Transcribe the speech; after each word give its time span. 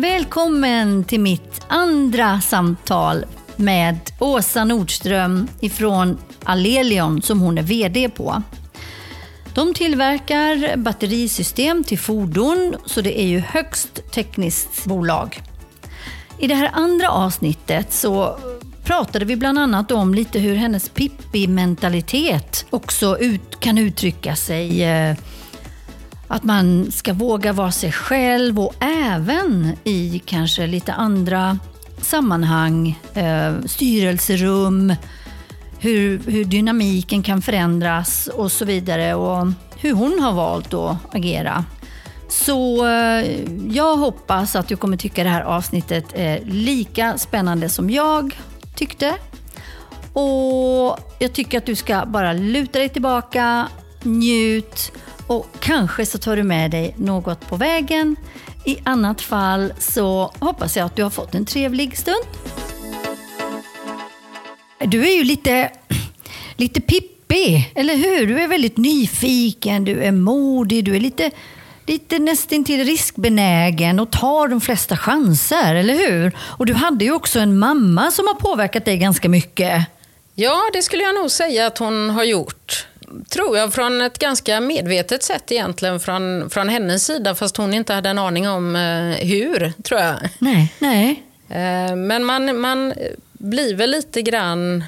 Välkommen 0.00 1.04
till 1.04 1.20
mitt 1.20 1.60
andra 1.68 2.40
samtal 2.40 3.24
med 3.56 3.98
Åsa 4.18 4.64
Nordström 4.64 5.48
ifrån 5.60 6.18
Alelion 6.44 7.22
som 7.22 7.40
hon 7.40 7.58
är 7.58 7.62
VD 7.62 8.08
på. 8.08 8.42
De 9.54 9.74
tillverkar 9.74 10.76
batterisystem 10.76 11.84
till 11.84 11.98
fordon 11.98 12.76
så 12.86 13.00
det 13.00 13.20
är 13.20 13.26
ju 13.26 13.38
högst 13.38 14.12
tekniskt 14.12 14.84
bolag. 14.84 15.42
I 16.38 16.46
det 16.46 16.54
här 16.54 16.70
andra 16.72 17.10
avsnittet 17.10 17.92
så 17.92 18.38
pratade 18.84 19.24
vi 19.24 19.36
bland 19.36 19.58
annat 19.58 19.90
om 19.90 20.14
lite 20.14 20.38
hur 20.38 20.54
hennes 20.54 20.88
Pippi-mentalitet 20.88 22.66
också 22.70 23.18
ut, 23.18 23.60
kan 23.60 23.78
uttrycka 23.78 24.36
sig. 24.36 24.82
Eh, 24.84 25.16
att 26.32 26.44
man 26.44 26.90
ska 26.92 27.12
våga 27.12 27.52
vara 27.52 27.72
sig 27.72 27.92
själv 27.92 28.60
och 28.60 28.74
även 28.80 29.76
i 29.84 30.22
kanske 30.24 30.66
lite 30.66 30.92
andra 30.92 31.58
sammanhang, 32.00 32.98
eh, 33.14 33.54
styrelserum, 33.66 34.94
hur, 35.78 36.18
hur 36.26 36.44
dynamiken 36.44 37.22
kan 37.22 37.42
förändras 37.42 38.26
och 38.26 38.52
så 38.52 38.64
vidare 38.64 39.14
och 39.14 39.46
hur 39.76 39.92
hon 39.92 40.20
har 40.20 40.32
valt 40.32 40.74
att 40.74 40.96
agera. 41.12 41.64
Så 42.28 42.86
eh, 42.86 43.26
jag 43.70 43.96
hoppas 43.96 44.56
att 44.56 44.68
du 44.68 44.76
kommer 44.76 44.96
tycka 44.96 45.24
det 45.24 45.30
här 45.30 45.42
avsnittet 45.42 46.04
är 46.14 46.40
lika 46.44 47.18
spännande 47.18 47.68
som 47.68 47.90
jag 47.90 48.38
tyckte. 48.74 49.14
Och 50.12 50.98
jag 51.18 51.32
tycker 51.32 51.58
att 51.58 51.66
du 51.66 51.74
ska 51.74 52.06
bara 52.06 52.32
luta 52.32 52.78
dig 52.78 52.88
tillbaka, 52.88 53.68
njut 54.02 54.92
och 55.30 55.46
kanske 55.60 56.06
så 56.06 56.18
tar 56.18 56.36
du 56.36 56.42
med 56.42 56.70
dig 56.70 56.94
något 56.96 57.48
på 57.48 57.56
vägen. 57.56 58.16
I 58.64 58.76
annat 58.84 59.22
fall 59.22 59.72
så 59.78 60.32
hoppas 60.38 60.76
jag 60.76 60.86
att 60.86 60.96
du 60.96 61.02
har 61.02 61.10
fått 61.10 61.34
en 61.34 61.46
trevlig 61.46 61.98
stund. 61.98 62.24
Du 64.78 65.06
är 65.06 65.16
ju 65.16 65.24
lite, 65.24 65.70
lite 66.56 66.80
pippig, 66.80 67.72
eller 67.74 67.96
hur? 67.96 68.26
Du 68.26 68.40
är 68.40 68.48
väldigt 68.48 68.76
nyfiken, 68.76 69.84
du 69.84 70.02
är 70.02 70.12
modig, 70.12 70.84
du 70.84 70.96
är 70.96 71.00
lite, 71.00 71.30
lite 71.86 72.18
nästintill 72.18 72.84
riskbenägen 72.84 74.00
och 74.00 74.10
tar 74.10 74.48
de 74.48 74.60
flesta 74.60 74.96
chanser, 74.96 75.74
eller 75.74 75.94
hur? 75.94 76.36
Och 76.38 76.66
du 76.66 76.74
hade 76.74 77.04
ju 77.04 77.12
också 77.12 77.40
en 77.40 77.58
mamma 77.58 78.10
som 78.10 78.26
har 78.26 78.34
påverkat 78.34 78.84
dig 78.84 78.96
ganska 78.96 79.28
mycket. 79.28 79.86
Ja, 80.34 80.62
det 80.72 80.82
skulle 80.82 81.02
jag 81.02 81.14
nog 81.14 81.30
säga 81.30 81.66
att 81.66 81.78
hon 81.78 82.10
har 82.10 82.24
gjort. 82.24 82.86
Tror 83.28 83.58
jag 83.58 83.74
från 83.74 84.00
ett 84.00 84.18
ganska 84.18 84.60
medvetet 84.60 85.22
sätt 85.22 85.52
egentligen 85.52 86.00
från, 86.00 86.50
från 86.50 86.68
hennes 86.68 87.04
sida 87.04 87.34
fast 87.34 87.56
hon 87.56 87.74
inte 87.74 87.94
hade 87.94 88.08
en 88.08 88.18
aning 88.18 88.48
om 88.48 88.76
eh, 88.76 89.26
hur, 89.26 89.72
tror 89.82 90.00
jag. 90.00 90.16
Nej, 90.38 90.74
nej. 90.78 91.22
Eh, 91.48 91.96
men 91.96 92.24
man, 92.24 92.60
man 92.60 92.94
blir 93.32 93.74
väl 93.74 93.90
lite 93.90 94.22
grann 94.22 94.84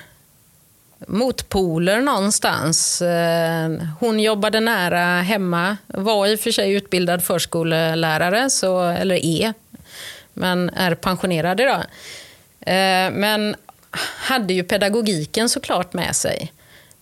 motpoler 1.06 2.00
någonstans. 2.00 3.02
Eh, 3.02 3.70
hon 4.00 4.20
jobbade 4.20 4.60
nära 4.60 5.22
hemma, 5.22 5.76
var 5.86 6.26
i 6.26 6.36
och 6.36 6.40
för 6.40 6.50
sig 6.50 6.72
utbildad 6.72 7.24
förskollärare, 7.24 8.50
så, 8.50 8.82
eller 8.82 9.24
är, 9.24 9.54
men 10.32 10.70
är 10.70 10.94
pensionerad 10.94 11.60
idag. 11.60 11.82
Men 13.12 13.56
hade 14.16 14.54
ju 14.54 14.64
pedagogiken 14.64 15.48
såklart 15.48 15.92
med 15.92 16.16
sig. 16.16 16.52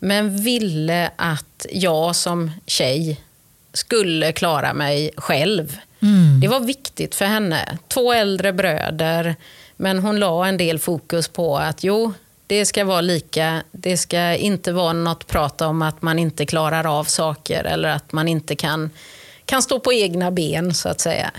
Men 0.03 0.37
ville 0.37 1.11
att 1.17 1.67
jag 1.71 2.17
som 2.17 2.51
tjej 2.67 3.21
skulle 3.73 4.33
klara 4.33 4.75
mig 4.75 5.11
själv. 5.17 5.79
Mm. 6.03 6.41
Det 6.41 6.49
var 6.49 6.61
viktigt 6.61 7.15
för 7.15 7.25
henne. 7.25 7.79
Två 7.89 8.13
äldre 8.13 8.53
bröder, 8.53 9.37
men 9.77 9.99
hon 9.99 10.19
la 10.19 10.47
en 10.47 10.57
del 10.57 10.79
fokus 10.79 11.29
på 11.29 11.59
att 11.59 11.85
jo, 11.85 12.13
det 12.47 12.67
ska 12.67 12.85
vara 12.85 13.01
lika. 13.01 13.63
Det 13.73 13.97
ska 13.97 14.37
inte 14.37 14.73
vara 14.73 14.93
något 14.93 15.27
prat 15.27 15.61
om 15.61 15.83
att 15.83 16.03
man 16.03 16.19
inte 16.19 16.47
klarar 16.47 16.99
av 16.99 17.05
saker 17.05 17.65
eller 17.65 17.89
att 17.89 18.13
man 18.13 18.29
inte 18.29 18.57
kan, 18.57 18.91
kan 19.45 19.63
stå 19.63 19.81
på 19.81 19.93
egna 19.93 20.31
ben, 20.31 20.75
så 20.75 20.89
att 20.89 21.01
säga. 21.01 21.31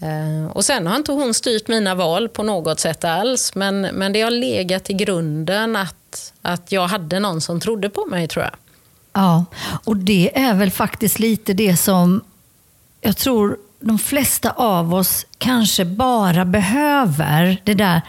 Eh, 0.00 0.50
och 0.52 0.64
sen 0.64 0.86
har 0.86 0.96
inte 0.96 1.12
hon 1.12 1.34
styrt 1.34 1.68
mina 1.68 1.94
val 1.94 2.28
på 2.28 2.42
något 2.42 2.80
sätt 2.80 3.04
alls, 3.04 3.54
men, 3.54 3.80
men 3.80 4.12
det 4.12 4.20
har 4.20 4.30
legat 4.30 4.90
i 4.90 4.92
grunden 4.92 5.76
att, 5.76 5.96
att 6.42 6.72
jag 6.72 6.86
hade 6.88 7.20
någon 7.20 7.40
som 7.40 7.60
trodde 7.60 7.88
på 7.88 8.06
mig, 8.06 8.28
tror 8.28 8.44
jag. 8.44 8.54
Ja, 9.12 9.44
och 9.84 9.96
det 9.96 10.38
är 10.38 10.54
väl 10.54 10.70
faktiskt 10.70 11.18
lite 11.18 11.52
det 11.52 11.76
som 11.76 12.20
jag 13.00 13.16
tror 13.16 13.56
de 13.80 13.98
flesta 13.98 14.50
av 14.50 14.94
oss 14.94 15.26
kanske 15.38 15.84
bara 15.84 16.44
behöver. 16.44 17.60
Det 17.64 17.74
där 17.74 18.02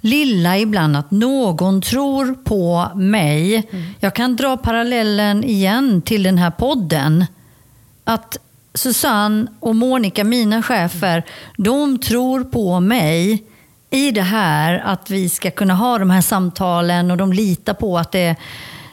lilla 0.00 0.58
ibland 0.58 0.96
att 0.96 1.10
någon 1.10 1.82
tror 1.82 2.34
på 2.34 2.90
mig. 2.94 3.68
Mm. 3.70 3.94
Jag 4.00 4.14
kan 4.14 4.36
dra 4.36 4.56
parallellen 4.56 5.44
igen 5.44 6.02
till 6.02 6.22
den 6.22 6.38
här 6.38 6.50
podden. 6.50 7.26
Att 8.04 8.38
Susanne 8.74 9.46
och 9.60 9.76
Monica, 9.76 10.24
mina 10.24 10.62
chefer, 10.62 11.24
de 11.56 11.98
tror 11.98 12.44
på 12.44 12.80
mig 12.80 13.44
i 13.92 14.10
det 14.10 14.22
här 14.22 14.82
att 14.84 15.10
vi 15.10 15.28
ska 15.28 15.50
kunna 15.50 15.74
ha 15.74 15.98
de 15.98 16.10
här 16.10 16.20
samtalen 16.20 17.10
och 17.10 17.16
de 17.16 17.32
litar 17.32 17.74
på 17.74 17.98
att 17.98 18.12
det, 18.12 18.36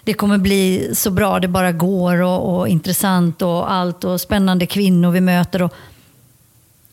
det 0.04 0.14
kommer 0.14 0.38
bli 0.38 0.90
så 0.94 1.12
bra 1.12 1.40
det 1.40 1.48
bara 1.48 1.72
går 1.72 2.22
och, 2.22 2.60
och 2.60 2.68
intressant 2.68 3.42
och 3.42 3.72
allt 3.72 4.04
och 4.04 4.22
spännande 4.22 4.66
kvinnor 4.66 5.12
vi 5.12 5.22
möter. 5.22 5.62
Och, 5.62 5.74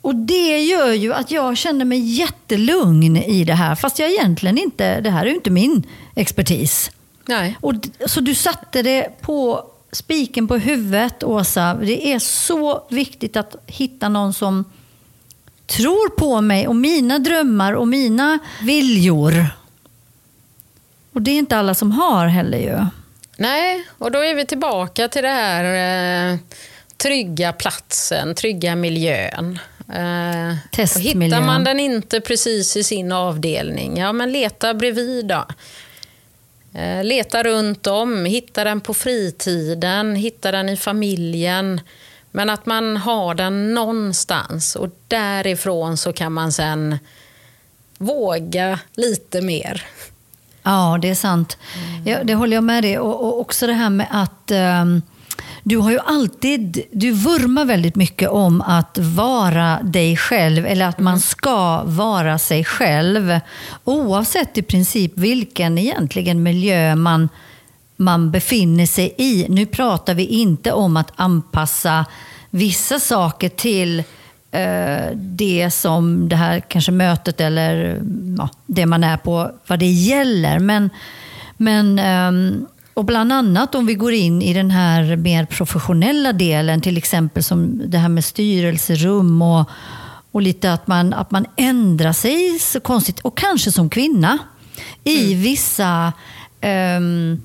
och 0.00 0.14
det 0.14 0.58
gör 0.58 0.92
ju 0.92 1.14
att 1.14 1.30
jag 1.30 1.56
känner 1.56 1.84
mig 1.84 1.98
jättelugn 1.98 3.16
i 3.16 3.44
det 3.44 3.54
här. 3.54 3.74
Fast 3.74 3.98
jag 3.98 4.10
egentligen 4.10 4.58
inte, 4.58 5.00
det 5.00 5.10
här 5.10 5.22
är 5.22 5.26
ju 5.26 5.34
inte 5.34 5.50
min 5.50 5.82
expertis. 6.14 6.90
Nej. 7.28 7.56
Och, 7.60 7.74
så 8.06 8.20
du 8.20 8.34
satte 8.34 8.82
det 8.82 9.20
på 9.20 9.64
spiken 9.92 10.48
på 10.48 10.56
huvudet, 10.56 11.22
Åsa. 11.24 11.74
Det 11.74 12.12
är 12.12 12.18
så 12.18 12.86
viktigt 12.90 13.36
att 13.36 13.56
hitta 13.66 14.08
någon 14.08 14.34
som 14.34 14.64
tror 15.66 16.08
på 16.08 16.40
mig 16.40 16.68
och 16.68 16.76
mina 16.76 17.18
drömmar 17.18 17.72
och 17.72 17.88
mina 17.88 18.38
viljor. 18.62 19.46
Och 21.12 21.22
det 21.22 21.30
är 21.30 21.38
inte 21.38 21.56
alla 21.56 21.74
som 21.74 21.92
har 21.92 22.26
heller 22.26 22.58
ju. 22.58 22.86
Nej, 23.36 23.84
och 23.98 24.10
då 24.10 24.18
är 24.18 24.34
vi 24.34 24.46
tillbaka 24.46 25.08
till 25.08 25.22
det 25.22 25.28
här 25.28 26.32
eh, 26.32 26.38
trygga 26.96 27.52
platsen, 27.52 28.34
trygga 28.34 28.76
miljön. 28.76 29.58
Eh, 29.94 30.56
Testmiljön. 30.72 31.22
Hittar 31.22 31.40
man 31.40 31.64
den 31.64 31.80
inte 31.80 32.20
precis 32.20 32.76
i 32.76 32.84
sin 32.84 33.12
avdelning, 33.12 33.96
ja 33.96 34.12
men 34.12 34.32
leta 34.32 34.74
bredvid 34.74 35.26
då. 35.26 35.46
Eh, 36.74 37.04
leta 37.04 37.42
runt 37.42 37.86
om, 37.86 38.24
hitta 38.24 38.64
den 38.64 38.80
på 38.80 38.94
fritiden, 38.94 40.16
hitta 40.16 40.52
den 40.52 40.68
i 40.68 40.76
familjen. 40.76 41.80
Men 42.36 42.50
att 42.50 42.66
man 42.66 42.96
har 42.96 43.34
den 43.34 43.74
någonstans 43.74 44.76
och 44.76 44.88
därifrån 45.08 45.96
så 45.96 46.12
kan 46.12 46.32
man 46.32 46.52
sen 46.52 46.98
våga 47.98 48.78
lite 48.94 49.40
mer. 49.40 49.84
Ja, 50.62 50.98
det 51.02 51.10
är 51.10 51.14
sant. 51.14 51.58
Mm. 51.74 52.06
Ja, 52.06 52.24
det 52.24 52.34
håller 52.34 52.56
jag 52.56 52.64
med 52.64 52.84
dig 52.84 52.98
och, 52.98 53.24
och 53.24 53.40
också 53.40 53.66
det 53.66 53.72
här 53.72 53.90
med 53.90 54.06
att 54.10 54.50
um 54.50 55.02
du 55.68 55.76
har 55.76 55.90
ju 55.90 55.98
alltid, 55.98 56.82
du 56.92 57.12
vurmar 57.12 57.64
väldigt 57.64 57.96
mycket 57.96 58.28
om 58.28 58.60
att 58.60 58.98
vara 58.98 59.82
dig 59.82 60.16
själv 60.16 60.66
eller 60.66 60.86
att 60.86 60.98
man 60.98 61.12
mm. 61.12 61.20
ska 61.20 61.82
vara 61.84 62.38
sig 62.38 62.64
själv. 62.64 63.40
Oavsett 63.84 64.58
i 64.58 64.62
princip 64.62 65.12
vilken 65.14 65.78
egentligen 65.78 66.42
miljö 66.42 66.94
man, 66.94 67.28
man 67.96 68.30
befinner 68.30 68.86
sig 68.86 69.14
i. 69.18 69.46
Nu 69.48 69.66
pratar 69.66 70.14
vi 70.14 70.24
inte 70.24 70.72
om 70.72 70.96
att 70.96 71.12
anpassa 71.16 72.06
vissa 72.50 73.00
saker 73.00 73.48
till 73.48 73.98
eh, 74.50 75.10
det 75.14 75.70
som 75.70 76.28
det 76.28 76.36
här 76.36 76.60
kanske 76.60 76.92
mötet 76.92 77.40
eller 77.40 78.02
ja, 78.38 78.48
det 78.66 78.86
man 78.86 79.04
är 79.04 79.16
på, 79.16 79.50
vad 79.66 79.78
det 79.78 79.86
gäller. 79.86 80.58
Men, 80.58 80.90
men 81.56 81.98
um, 81.98 82.66
och 82.94 83.04
bland 83.04 83.32
annat 83.32 83.74
om 83.74 83.86
vi 83.86 83.94
går 83.94 84.12
in 84.12 84.42
i 84.42 84.54
den 84.54 84.70
här 84.70 85.16
mer 85.16 85.44
professionella 85.44 86.32
delen, 86.32 86.80
till 86.80 86.96
exempel 86.96 87.42
som 87.42 87.82
det 87.90 87.98
här 87.98 88.08
med 88.08 88.24
styrelserum 88.24 89.42
och, 89.42 89.70
och 90.32 90.42
lite 90.42 90.72
att 90.72 90.86
man, 90.86 91.12
att 91.12 91.30
man 91.30 91.46
ändrar 91.56 92.12
sig 92.12 92.58
så 92.58 92.80
konstigt, 92.80 93.20
och 93.20 93.36
kanske 93.38 93.72
som 93.72 93.90
kvinna, 93.90 94.38
i 95.04 95.26
mm. 95.26 95.42
vissa 95.42 96.12
um, 96.96 97.42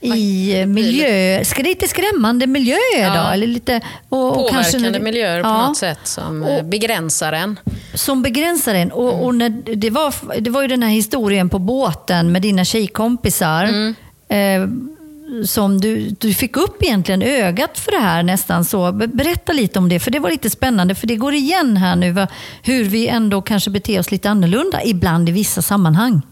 i 0.00 0.66
miljö, 0.66 1.44
lite 1.56 1.88
skrämmande 1.88 2.46
miljöer 2.46 2.78
ja. 2.98 3.22
då? 3.22 3.32
Eller 3.32 3.46
lite, 3.46 3.80
och, 4.08 4.28
och 4.28 4.34
Påverkande 4.34 4.88
kanske, 4.88 5.00
miljöer 5.00 5.42
på 5.42 5.48
ja. 5.48 5.66
något 5.66 5.76
sätt 5.76 5.98
som 6.04 6.42
och, 6.42 6.64
begränsar 6.64 7.32
en. 7.32 7.60
Som 7.94 8.22
begränsar 8.22 8.74
en. 8.74 8.92
Och, 8.92 9.12
mm. 9.12 9.24
och 9.24 9.34
när, 9.34 9.76
det, 9.76 9.90
var, 9.90 10.40
det 10.40 10.50
var 10.50 10.62
ju 10.62 10.68
den 10.68 10.82
här 10.82 10.90
historien 10.90 11.48
på 11.48 11.58
båten 11.58 12.32
med 12.32 12.42
dina 12.42 12.64
tjejkompisar. 12.64 13.64
Mm. 13.64 13.94
Eh, 14.28 14.68
som 15.44 15.80
du, 15.80 16.10
du 16.18 16.34
fick 16.34 16.56
upp 16.56 16.82
egentligen 16.82 17.22
ögat 17.22 17.78
för 17.78 17.92
det 17.92 17.98
här 17.98 18.22
nästan 18.22 18.64
så. 18.64 18.92
Berätta 18.92 19.52
lite 19.52 19.78
om 19.78 19.88
det, 19.88 20.00
för 20.00 20.10
det 20.10 20.18
var 20.18 20.30
lite 20.30 20.50
spännande. 20.50 20.94
För 20.94 21.06
det 21.06 21.16
går 21.16 21.34
igen 21.34 21.76
här 21.76 21.96
nu, 21.96 22.26
hur 22.62 22.84
vi 22.84 23.08
ändå 23.08 23.42
kanske 23.42 23.70
beter 23.70 24.00
oss 24.00 24.10
lite 24.10 24.30
annorlunda 24.30 24.84
ibland 24.84 25.28
i 25.28 25.32
vissa 25.32 25.62
sammanhang. 25.62 26.22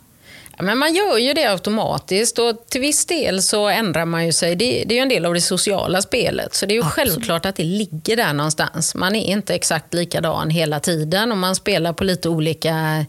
Men 0.60 0.78
man 0.78 0.94
gör 0.94 1.18
ju 1.18 1.32
det 1.32 1.44
automatiskt 1.44 2.38
och 2.38 2.66
till 2.68 2.80
viss 2.80 3.06
del 3.06 3.42
så 3.42 3.68
ändrar 3.68 4.04
man 4.04 4.26
ju 4.26 4.32
sig. 4.32 4.56
Det, 4.56 4.84
det 4.86 4.94
är 4.94 4.96
ju 4.96 5.02
en 5.02 5.08
del 5.08 5.26
av 5.26 5.34
det 5.34 5.40
sociala 5.40 6.02
spelet. 6.02 6.54
Så 6.54 6.66
det 6.66 6.72
är 6.72 6.76
ju 6.76 6.84
Absolut. 6.84 7.10
självklart 7.12 7.46
att 7.46 7.56
det 7.56 7.64
ligger 7.64 8.16
där 8.16 8.32
någonstans. 8.32 8.94
Man 8.94 9.14
är 9.14 9.24
inte 9.24 9.54
exakt 9.54 9.94
likadan 9.94 10.50
hela 10.50 10.80
tiden 10.80 11.32
och 11.32 11.38
man 11.38 11.54
spelar 11.54 11.92
på 11.92 12.04
lite 12.04 12.28
olika, 12.28 13.06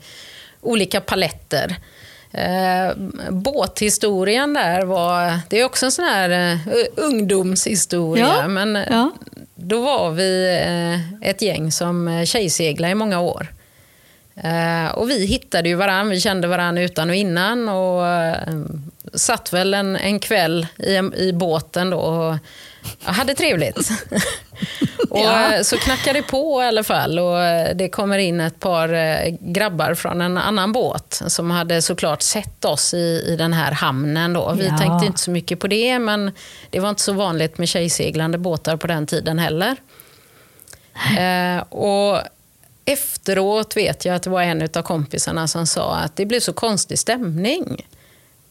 olika 0.61 1.01
paletter. 1.01 1.75
Eh, 2.31 2.95
båthistorien 3.29 4.53
där 4.53 4.85
var, 4.85 5.39
det 5.49 5.59
är 5.59 5.65
också 5.65 5.85
en 5.85 5.91
sån 5.91 6.05
här 6.05 6.53
uh, 6.53 6.85
ungdomshistoria. 6.95 8.35
Ja, 8.41 8.47
men 8.47 8.75
ja. 8.75 9.11
Då 9.55 9.81
var 9.81 10.11
vi 10.11 10.61
uh, 10.67 11.29
ett 11.29 11.41
gäng 11.41 11.71
som 11.71 12.23
tjejseglade 12.25 12.91
i 12.91 12.95
många 12.95 13.19
år. 13.19 13.47
Uh, 14.43 14.91
och 14.91 15.09
vi 15.09 15.25
hittade 15.25 15.69
ju 15.69 15.75
varann, 15.75 16.09
vi 16.09 16.19
kände 16.19 16.47
varann 16.47 16.77
utan 16.77 17.09
och 17.09 17.15
innan 17.15 17.69
och 17.69 18.01
uh, 18.01 18.65
satt 19.13 19.53
väl 19.53 19.73
en, 19.73 19.95
en 19.95 20.19
kväll 20.19 20.67
i, 20.77 20.95
i 20.97 21.33
båten 21.33 21.89
då 21.89 21.97
och 21.97 22.35
hade 23.03 23.35
trevligt. 23.35 23.77
och 25.09 25.19
ja. 25.19 25.63
Så 25.63 25.77
knackade 25.77 26.19
det 26.19 26.27
på 26.27 26.63
i 26.63 26.65
alla 26.65 26.83
fall 26.83 27.19
och 27.19 27.37
det 27.75 27.89
kommer 27.89 28.17
in 28.17 28.39
ett 28.39 28.59
par 28.59 28.93
eh, 28.93 29.35
grabbar 29.39 29.93
från 29.93 30.21
en 30.21 30.37
annan 30.37 30.71
båt 30.71 31.21
som 31.27 31.51
hade 31.51 31.81
såklart 31.81 32.21
sett 32.21 32.65
oss 32.65 32.93
i, 32.93 33.25
i 33.27 33.35
den 33.35 33.53
här 33.53 33.71
hamnen. 33.71 34.33
Då. 34.33 34.53
Vi 34.53 34.65
ja. 34.65 34.77
tänkte 34.77 35.05
inte 35.05 35.19
så 35.19 35.31
mycket 35.31 35.59
på 35.59 35.67
det, 35.67 35.99
men 35.99 36.31
det 36.69 36.79
var 36.79 36.89
inte 36.89 37.01
så 37.01 37.13
vanligt 37.13 37.57
med 37.57 37.69
tjejseglande 37.69 38.37
båtar 38.37 38.77
på 38.77 38.87
den 38.87 39.05
tiden 39.05 39.39
heller. 39.39 39.75
Eh, 41.17 41.63
och 41.69 42.21
efteråt 42.91 43.77
vet 43.77 44.05
jag 44.05 44.15
att 44.15 44.23
det 44.23 44.29
var 44.29 44.41
en 44.41 44.61
av 44.61 44.81
kompisarna 44.81 45.47
som 45.47 45.67
sa 45.67 45.95
att 45.95 46.15
det 46.15 46.25
blev 46.25 46.39
så 46.39 46.53
konstig 46.53 46.99
stämning. 46.99 47.85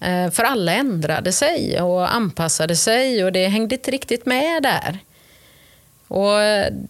Eh, 0.01 0.31
för 0.31 0.45
alla 0.45 0.73
ändrade 0.73 1.33
sig 1.33 1.81
och 1.83 2.15
anpassade 2.15 2.77
sig 2.77 3.25
och 3.25 3.33
det 3.33 3.47
hängde 3.49 3.75
inte 3.75 3.91
riktigt 3.91 4.27
med 4.27 4.63
där. 4.63 4.99
Och 6.09 6.39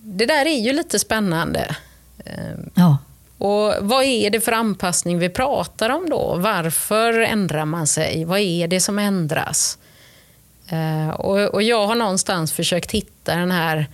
det 0.01 0.27
där 0.27 0.47
är 0.47 0.59
ju 0.59 0.73
lite 0.73 0.99
spännande. 0.99 1.77
Eh, 2.25 2.59
ja. 2.75 2.99
Och 3.39 3.75
Vad 3.81 4.05
är 4.05 4.31
det 4.31 4.41
för 4.41 4.53
anpassning 4.53 5.19
vi 5.19 5.29
pratar 5.29 5.91
om 5.91 6.11
då? 6.11 6.35
Varför 6.39 7.21
ändrar 7.21 7.65
man 7.65 7.87
sig? 7.87 8.25
Vad 8.25 8.39
är 8.39 8.69
det 8.69 8.81
som 8.81 8.99
ändras? 8.99 9.79
Eh, 10.69 11.09
och, 11.09 11.63
jag 11.63 11.87
har 11.87 11.95
någonstans 11.95 12.53
försökt 12.53 12.91
hitta 12.91 13.37
den 13.37 13.51
här 13.51 13.87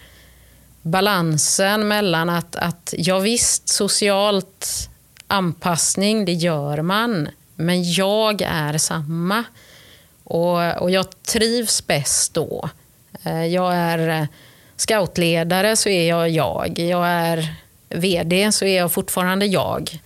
balansen 0.84 1.88
mellan 1.88 2.30
att, 2.30 2.56
att 2.56 2.94
ja 2.96 3.18
visst, 3.18 3.68
socialt 3.68 4.90
anpassning, 5.26 6.24
det 6.24 6.32
gör 6.32 6.82
man. 6.82 7.28
Men 7.54 7.92
jag 7.92 8.42
är 8.42 8.78
samma. 8.78 9.44
Och, 10.24 10.82
och 10.82 10.90
jag 10.90 11.22
trivs 11.22 11.86
bäst 11.86 12.34
då. 12.34 12.68
Eh, 13.22 13.46
jag 13.46 13.74
är 13.74 14.28
scoutledare 14.76 15.76
så 15.76 15.88
är 15.88 16.08
jag 16.08 16.30
jag. 16.30 16.78
Jag 16.78 17.06
är 17.06 17.54
VD 17.88 18.52
så 18.52 18.64
är 18.64 18.76
jag 18.78 18.92
fortfarande 18.92 19.46
jag. 19.46 19.98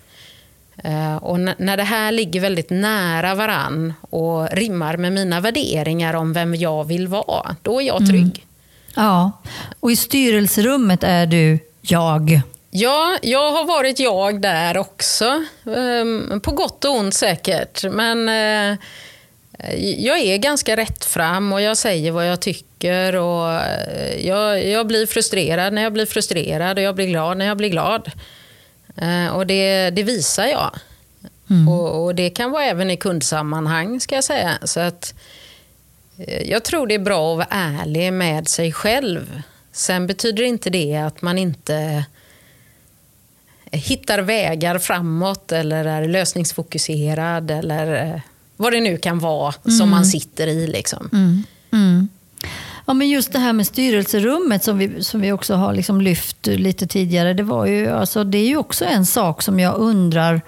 Eh, 0.76 1.16
och 1.16 1.40
när 1.40 1.76
det 1.76 1.82
här 1.82 2.12
ligger 2.12 2.40
väldigt 2.40 2.70
nära 2.70 3.34
varann 3.34 3.94
och 4.10 4.48
rimmar 4.50 4.96
med 4.96 5.12
mina 5.12 5.40
värderingar 5.40 6.14
om 6.14 6.32
vem 6.32 6.54
jag 6.54 6.84
vill 6.84 7.08
vara, 7.08 7.56
då 7.62 7.80
är 7.80 7.86
jag 7.86 8.06
trygg. 8.06 8.20
Mm. 8.20 8.47
Ja, 8.94 9.32
och 9.80 9.90
i 9.90 9.96
styrelserummet 9.96 11.04
är 11.04 11.26
du 11.26 11.58
jag. 11.80 12.40
Ja, 12.70 13.18
jag 13.22 13.52
har 13.52 13.64
varit 13.64 13.98
jag 13.98 14.40
där 14.40 14.76
också. 14.76 15.44
Ehm, 15.76 16.40
på 16.40 16.50
gott 16.50 16.84
och 16.84 16.96
ont 16.96 17.14
säkert. 17.14 17.84
Men 17.84 18.28
eh, 18.28 18.78
jag 19.98 20.18
är 20.18 20.36
ganska 20.36 20.76
rättfram 20.76 21.52
och 21.52 21.60
jag 21.60 21.76
säger 21.76 22.12
vad 22.12 22.28
jag 22.28 22.40
tycker. 22.40 23.16
Och 23.16 23.52
eh, 23.52 24.26
jag, 24.26 24.66
jag 24.66 24.86
blir 24.86 25.06
frustrerad 25.06 25.72
när 25.72 25.82
jag 25.82 25.92
blir 25.92 26.06
frustrerad 26.06 26.78
och 26.78 26.84
jag 26.84 26.94
blir 26.94 27.06
glad 27.06 27.38
när 27.38 27.46
jag 27.46 27.56
blir 27.56 27.68
glad. 27.68 28.10
Eh, 28.96 29.28
och 29.36 29.46
det, 29.46 29.90
det 29.90 30.02
visar 30.02 30.46
jag. 30.46 30.70
Mm. 31.50 31.68
Och, 31.68 32.04
och, 32.04 32.14
Det 32.14 32.30
kan 32.30 32.50
vara 32.50 32.64
även 32.64 32.90
i 32.90 32.96
kundsammanhang 32.96 34.00
ska 34.00 34.14
jag 34.14 34.24
säga. 34.24 34.58
Så 34.64 34.80
att, 34.80 35.14
jag 36.44 36.64
tror 36.64 36.86
det 36.86 36.94
är 36.94 36.98
bra 36.98 37.32
att 37.32 37.36
vara 37.36 37.48
ärlig 37.50 38.12
med 38.12 38.48
sig 38.48 38.72
själv. 38.72 39.42
Sen 39.72 40.06
betyder 40.06 40.42
inte 40.42 40.70
det 40.70 40.96
att 40.96 41.22
man 41.22 41.38
inte 41.38 42.04
hittar 43.72 44.18
vägar 44.18 44.78
framåt 44.78 45.52
eller 45.52 45.84
är 45.84 46.08
lösningsfokuserad 46.08 47.50
eller 47.50 48.14
eh, 48.14 48.20
vad 48.56 48.72
det 48.72 48.80
nu 48.80 48.96
kan 48.96 49.18
vara 49.18 49.54
mm. 49.64 49.78
som 49.78 49.90
man 49.90 50.04
sitter 50.04 50.46
i. 50.46 50.66
Liksom. 50.66 51.10
Mm. 51.12 51.42
Mm. 51.72 52.08
Ja, 52.86 52.94
men 52.94 53.08
just 53.08 53.32
det 53.32 53.38
här 53.38 53.52
med 53.52 53.66
styrelserummet 53.66 54.64
som 54.64 54.78
vi, 54.78 55.04
som 55.04 55.20
vi 55.20 55.32
också 55.32 55.54
har 55.54 55.74
liksom 55.74 56.00
lyft 56.00 56.46
lite 56.46 56.86
tidigare. 56.86 57.34
Det, 57.34 57.42
var 57.42 57.66
ju, 57.66 57.88
alltså, 57.88 58.24
det 58.24 58.38
är 58.38 58.46
ju 58.46 58.56
också 58.56 58.84
en 58.84 59.06
sak 59.06 59.42
som 59.42 59.60
jag 59.60 59.74
undrar 59.74 60.42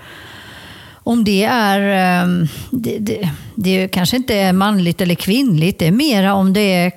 om 1.11 1.25
det 1.25 1.45
är... 1.45 1.81
Ehm, 1.81 2.49
det, 2.71 2.99
det, 2.99 3.31
det 3.55 3.89
kanske 3.89 4.17
inte 4.17 4.35
är 4.35 4.53
manligt 4.53 5.01
eller 5.01 5.15
kvinnligt. 5.15 5.79
Det 5.79 5.87
är 5.87 5.93
mera 5.93 6.35
om 6.35 6.53
det 6.53 6.75
är 6.75 6.93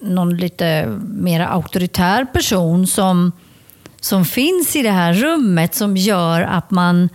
någon 0.00 0.36
lite 0.36 0.98
mer 1.02 1.40
auktoritär 1.40 2.24
person 2.24 2.86
som 2.86 3.32
som 4.00 4.24
finns 4.24 4.76
i 4.76 4.82
det 4.82 4.90
här 4.90 5.12
rummet 5.12 5.74
som 5.74 5.96
gör 5.96 6.42
att 6.42 6.70
man 6.70 7.08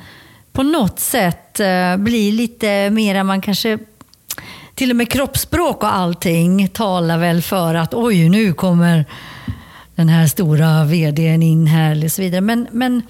på 0.51 0.63
något 0.63 0.99
sätt 0.99 1.59
eh, 1.59 1.97
blir 1.97 2.31
lite 2.31 2.89
mera, 2.89 3.23
man 3.23 3.41
kanske 3.41 3.79
till 4.75 4.89
och 4.89 4.95
med 4.95 5.11
kroppsspråk 5.11 5.83
och 5.83 5.95
allting 5.95 6.67
talar 6.67 7.17
väl 7.17 7.41
för 7.41 7.75
att 7.75 7.93
oj, 7.93 8.29
nu 8.29 8.53
kommer 8.53 9.05
den 9.95 10.09
här 10.09 10.27
stora 10.27 10.83
vdn 10.83 11.43
in 11.43 11.67
här 11.67 12.05
och 12.05 12.11
så 12.11 12.21
vidare. 12.21 12.41
Men, 12.41 12.67
men 12.71 13.01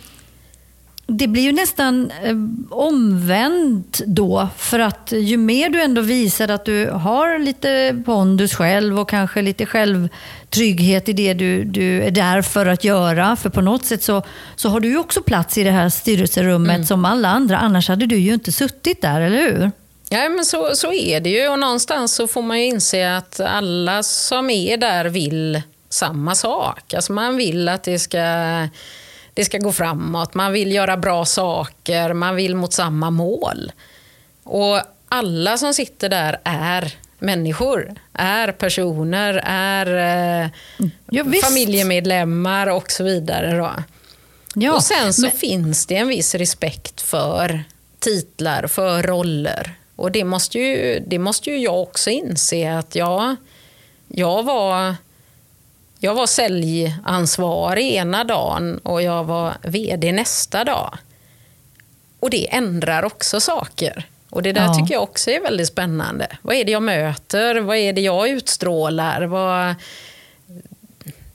det 1.07 1.27
blir 1.27 1.43
ju 1.43 1.51
nästan 1.51 2.11
eh, 2.23 2.35
omvänt 2.69 4.01
då. 4.05 4.47
För 4.57 4.79
att 4.79 5.13
ju 5.15 5.37
mer 5.37 5.69
du 5.69 5.81
ändå 5.81 6.01
visar 6.01 6.47
att 6.47 6.65
du 6.65 6.89
har 6.89 7.39
lite 7.39 8.01
pondus 8.05 8.55
själv 8.55 8.99
och 8.99 9.09
kanske 9.09 9.41
lite 9.41 9.65
självtrygghet 9.65 11.09
i 11.09 11.13
det 11.13 11.33
du, 11.33 11.63
du 11.63 12.03
är 12.03 12.11
där 12.11 12.41
för 12.41 12.65
att 12.65 12.83
göra. 12.83 13.35
För 13.35 13.49
på 13.49 13.61
något 13.61 13.85
sätt 13.85 14.03
så, 14.03 14.23
så 14.55 14.69
har 14.69 14.79
du 14.79 14.87
ju 14.87 14.97
också 14.97 15.21
plats 15.21 15.57
i 15.57 15.63
det 15.63 15.71
här 15.71 15.89
styrelserummet 15.89 16.75
mm. 16.75 16.85
som 16.85 17.05
alla 17.05 17.29
andra. 17.29 17.57
Annars 17.57 17.89
hade 17.89 18.05
du 18.05 18.17
ju 18.17 18.33
inte 18.33 18.51
suttit 18.51 19.01
där, 19.01 19.21
eller 19.21 19.37
hur? 19.37 19.71
Ja, 20.09 20.29
men 20.29 20.45
så, 20.45 20.75
så 20.75 20.93
är 20.93 21.19
det 21.19 21.29
ju. 21.29 21.49
Och 21.49 21.59
någonstans 21.59 22.15
så 22.15 22.27
får 22.27 22.41
man 22.41 22.59
ju 22.59 22.65
inse 22.65 23.17
att 23.17 23.39
alla 23.39 24.03
som 24.03 24.49
är 24.49 24.77
där 24.77 25.05
vill 25.05 25.61
samma 25.89 26.35
sak. 26.35 26.93
Alltså 26.93 27.13
man 27.13 27.37
vill 27.37 27.69
att 27.69 27.83
det 27.83 27.99
ska 27.99 28.19
det 29.37 29.45
ska 29.45 29.57
gå 29.57 29.71
framåt, 29.71 30.33
man 30.33 30.53
vill 30.53 30.71
göra 30.71 30.97
bra 30.97 31.25
saker, 31.25 32.13
man 32.13 32.35
vill 32.35 32.55
mot 32.55 32.73
samma 32.73 33.09
mål. 33.09 33.71
Och 34.43 34.81
alla 35.09 35.57
som 35.57 35.73
sitter 35.73 36.09
där 36.09 36.39
är 36.43 36.93
människor, 37.19 37.93
är 38.13 38.51
personer, 38.51 39.41
är 39.45 39.85
eh, 40.43 40.49
ja, 41.09 41.25
familjemedlemmar 41.43 42.67
och 42.67 42.91
så 42.91 43.03
vidare. 43.03 43.57
Då. 43.57 43.71
Ja, 44.55 44.73
och 44.73 44.83
sen 44.83 45.13
så 45.13 45.21
men... 45.21 45.31
finns 45.31 45.85
det 45.85 45.95
en 45.95 46.07
viss 46.07 46.35
respekt 46.35 47.01
för 47.01 47.63
titlar, 47.99 48.67
för 48.67 49.03
roller. 49.03 49.75
Och 49.95 50.11
det 50.11 50.23
måste 50.23 50.59
ju, 50.59 51.03
det 51.07 51.19
måste 51.19 51.49
ju 51.49 51.57
jag 51.57 51.81
också 51.81 52.09
inse 52.09 52.77
att 52.77 52.95
ja, 52.95 53.35
jag 54.07 54.43
var 54.43 54.95
jag 55.99 56.15
var 56.15 56.27
säljansvarig 56.27 57.93
ena 57.93 58.23
dagen 58.23 58.77
och 58.77 59.01
jag 59.01 59.23
var 59.23 59.57
vd 59.61 60.11
nästa 60.11 60.63
dag. 60.63 60.97
Och 62.19 62.29
det 62.29 62.53
ändrar 62.53 63.03
också 63.03 63.39
saker. 63.39 64.05
Och 64.29 64.43
Det 64.43 64.53
där 64.53 64.65
ja. 64.65 64.73
tycker 64.73 64.93
jag 64.93 65.03
också 65.03 65.31
är 65.31 65.41
väldigt 65.41 65.67
spännande. 65.67 66.37
Vad 66.41 66.55
är 66.55 66.65
det 66.65 66.71
jag 66.71 66.83
möter? 66.83 67.55
Vad 67.59 67.77
är 67.77 67.93
det 67.93 68.01
jag 68.01 68.29
utstrålar? 68.29 69.21
Vad... 69.21 69.75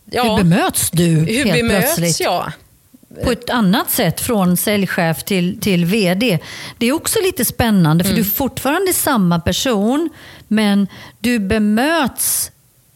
Ja. 0.04 0.37
Hur 0.37 0.45
bemöts 0.45 0.90
du 0.90 1.04
Hur 1.04 1.45
helt 1.45 1.52
bemöts 1.52 1.97
plötsligt? 1.97 2.21
jag? 2.21 2.52
på 3.25 3.33
ett 3.33 3.50
annat 3.50 3.90
sätt 3.90 4.21
från 4.21 4.57
säljchef 4.57 5.23
till, 5.23 5.61
till 5.61 5.85
vd. 5.85 6.38
Det 6.78 6.87
är 6.87 6.92
också 6.92 7.19
lite 7.23 7.45
spännande 7.45 8.04
för 8.04 8.11
mm. 8.11 8.23
du 8.23 8.28
är 8.28 8.33
fortfarande 8.33 8.92
samma 8.92 9.40
person 9.40 10.11
men 10.49 10.88
du 11.19 11.38
bemöts 11.38 12.51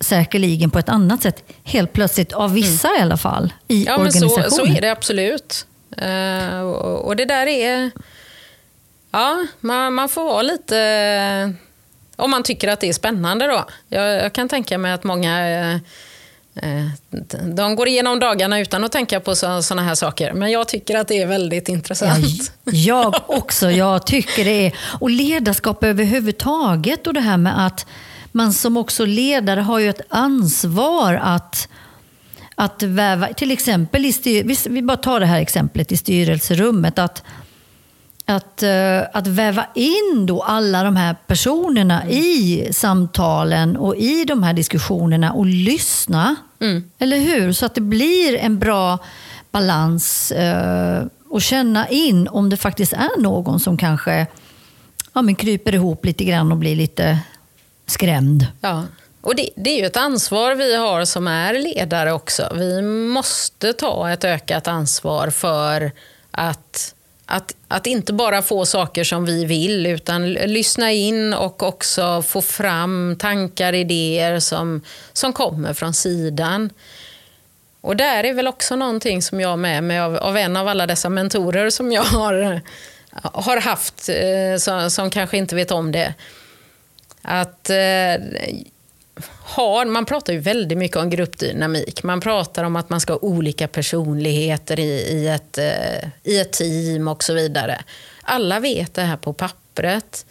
säkerligen 0.07 0.71
på 0.71 0.79
ett 0.79 0.89
annat 0.89 1.23
sätt. 1.23 1.45
Helt 1.65 1.93
plötsligt, 1.93 2.33
av 2.33 2.53
vissa 2.53 2.89
mm. 2.89 3.01
i 3.01 3.03
alla 3.03 3.17
fall, 3.17 3.53
i 3.69 3.85
ja, 3.85 3.97
organisationen. 3.97 4.51
Så, 4.51 4.57
så 4.57 4.67
är 4.67 4.81
det 4.81 4.91
absolut. 4.91 5.67
Uh, 6.03 6.61
och, 6.61 7.05
och, 7.07 7.17
det 7.17 7.25
där 7.25 7.47
är... 7.47 7.91
Ja, 9.11 9.47
man, 9.61 9.95
man 9.95 10.09
får 10.09 10.25
vara 10.25 10.43
lite 10.43 11.55
om 12.17 12.31
man 12.31 12.43
tycker 12.43 12.69
att 12.69 12.81
det 12.81 12.89
är 12.89 12.93
spännande 12.93 13.47
då. 13.47 13.65
Jag, 13.89 14.15
jag 14.15 14.33
kan 14.33 14.49
tänka 14.49 14.79
mig 14.79 14.93
att 14.93 15.05
många 15.05 15.51
eh 15.51 15.79
de 17.55 17.77
går 17.77 17.89
igenom 17.89 18.19
dagarna 18.19 18.61
utan 18.61 18.85
att 18.85 18.93
tänka 18.93 19.21
på 19.21 19.35
sådana 19.35 19.83
här 19.83 19.95
saker. 19.95 20.33
Men 20.33 20.51
jag 20.51 20.69
tycker 20.69 20.99
att 20.99 21.09
det 21.09 21.23
är 21.23 21.27
väldigt 21.27 21.69
intressant. 21.69 22.53
Ja, 22.65 22.73
jag 22.73 23.15
också. 23.27 23.71
Jag 23.71 24.07
tycker 24.07 24.45
det 24.45 24.67
är. 24.67 24.73
Och 25.01 25.11
ledarskap 25.11 25.85
överhuvudtaget 25.85 27.07
och 27.07 27.15
det 27.15 27.21
här 27.21 27.37
med 27.37 27.67
att 27.67 27.87
man 28.37 28.53
som 28.53 28.77
också 28.77 29.05
ledare 29.05 29.61
har 29.61 29.79
ju 29.79 29.89
ett 29.89 30.01
ansvar 30.09 31.15
att 31.23 31.69
att 32.59 32.83
väva, 32.83 33.33
till 33.33 33.51
exempel 33.51 34.05
i 34.05 34.13
styr, 34.13 34.69
vi 34.71 34.83
bara 34.83 34.97
tar 34.97 35.21
det 35.21 35.27
här 35.27 35.41
exemplet 35.41 35.93
i 35.93 35.97
styrelserummet, 35.97 36.99
att, 36.99 37.23
att, 38.25 38.63
uh, 38.63 39.03
att 39.13 39.27
väva 39.27 39.67
in 39.75 40.27
då 40.27 40.43
alla 40.43 40.83
de 40.83 40.97
här 40.97 41.17
personerna 41.27 42.03
mm. 42.03 42.15
i 42.15 42.69
samtalen 42.73 43.77
och 43.77 43.97
i 43.97 44.25
de 44.25 44.43
här 44.43 44.53
diskussionerna 44.53 45.33
och 45.33 45.47
lyssna. 45.47 46.37
Mm. 46.61 46.91
Eller 46.99 47.19
hur? 47.19 47.53
Så 47.53 47.67
att 47.67 47.75
det 47.75 47.81
blir 47.81 48.37
en 48.37 48.59
bra 48.59 48.99
balans 49.51 50.33
uh, 50.37 51.07
och 51.29 51.43
känna 51.43 51.89
in 51.89 52.29
om 52.29 52.51
det 52.51 52.57
faktiskt 52.57 52.93
är 52.93 53.21
någon 53.21 53.61
som 53.61 53.77
kanske 53.77 54.27
ja, 55.13 55.23
men 55.23 55.35
kryper 55.35 55.75
ihop 55.75 56.05
lite 56.05 56.25
grann 56.25 56.53
och 56.53 56.59
blir 56.59 56.77
lite 56.77 57.19
skrämd. 57.87 58.47
Ja. 58.61 58.85
Och 59.21 59.37
det, 59.37 59.51
det, 59.57 59.71
är 59.71 59.81
ju 59.81 59.87
ett 59.87 59.97
ansvar 59.97 60.55
vi 60.55 60.77
har 60.77 61.05
som 61.05 61.27
är 61.29 61.55
ledare 61.55 62.13
också. 62.13 62.53
Vi 62.55 62.83
måste 62.83 63.73
ta 63.73 64.11
ett 64.11 64.25
ökat 64.25 64.69
ansvar 64.69 65.31
för 65.31 65.93
att, 66.31 66.95
att, 67.27 67.55
att 67.69 67.87
inte 67.87 68.13
bara 68.13 68.43
få 68.43 68.65
saker 68.65 69.05
som 69.05 69.25
vi 69.25 69.45
vill 69.45 69.87
utan 69.87 70.33
lyssna 70.33 70.93
in 70.93 71.35
och 71.35 71.63
också 71.63 72.23
få 72.23 72.43
fram 72.43 73.17
tankar, 73.19 73.73
idéer 73.73 74.41
som, 74.41 74.83
som 75.13 75.33
kommer 75.33 75.75
från 75.75 75.95
sidan. 75.95 76.71
Och 77.81 77.97
där 77.97 78.25
är 78.25 78.35
väl 78.35 78.49
också 78.49 78.77
någonting 78.77 79.23
som 79.23 79.41
jag 79.41 79.59
med 79.59 79.85
mig 79.85 80.01
av, 80.01 80.17
av 80.17 80.37
en 80.37 80.57
av 80.57 80.69
alla 80.69 80.87
dessa 80.87 81.09
mentorer 81.09 81.71
som 81.71 81.93
jag 81.93 82.03
har, 82.03 82.61
har 83.23 83.61
haft, 83.61 84.09
eh, 84.09 84.59
som, 84.59 84.91
som 84.91 85.11
kanske 85.11 85.37
inte 85.37 85.55
vet 85.55 85.71
om 85.71 85.93
det. 85.93 86.15
Att 87.29 87.71
eh, 87.71 87.77
har, 89.43 89.85
man 89.85 90.05
pratar 90.05 90.33
ju 90.33 90.39
väldigt 90.39 90.79
mycket 90.79 90.97
om 90.97 91.11
gruppdynamik. 91.11 92.03
Man 92.03 92.21
pratar 92.21 92.65
om 92.65 92.77
att 92.77 92.91
man 92.91 93.01
ska 93.01 93.13
ha 93.13 93.21
olika 93.21 93.69
personligheter 93.69 94.81
i, 94.81 94.91
i, 94.91 95.29
ett, 95.29 95.59
eh, 95.59 96.09
i 96.25 96.41
ett 96.41 96.53
team 96.53 97.09
och 97.09 97.25
så 97.25 97.35
vidare. 97.35 97.81
Alla 98.23 98.61
vet 98.61 98.95
det 98.95 99.03
här 99.03 99.17
på 99.17 99.33
pappret. 99.33 100.27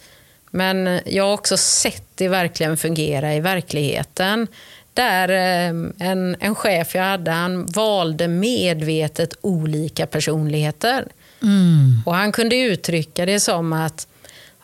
Men 0.50 1.00
jag 1.04 1.24
har 1.24 1.32
också 1.32 1.56
sett 1.56 2.06
det 2.14 2.28
verkligen 2.28 2.76
fungera 2.76 3.34
i 3.34 3.40
verkligheten. 3.40 4.46
Där 4.94 5.28
eh, 5.28 6.08
en, 6.08 6.36
en 6.40 6.54
chef 6.54 6.94
jag 6.94 7.02
hade, 7.02 7.30
han 7.30 7.66
valde 7.66 8.28
medvetet 8.28 9.34
olika 9.40 10.06
personligheter. 10.06 11.04
Mm. 11.42 12.02
Och 12.06 12.14
Han 12.14 12.32
kunde 12.32 12.56
uttrycka 12.56 13.26
det 13.26 13.40
som 13.40 13.72
att 13.72 14.06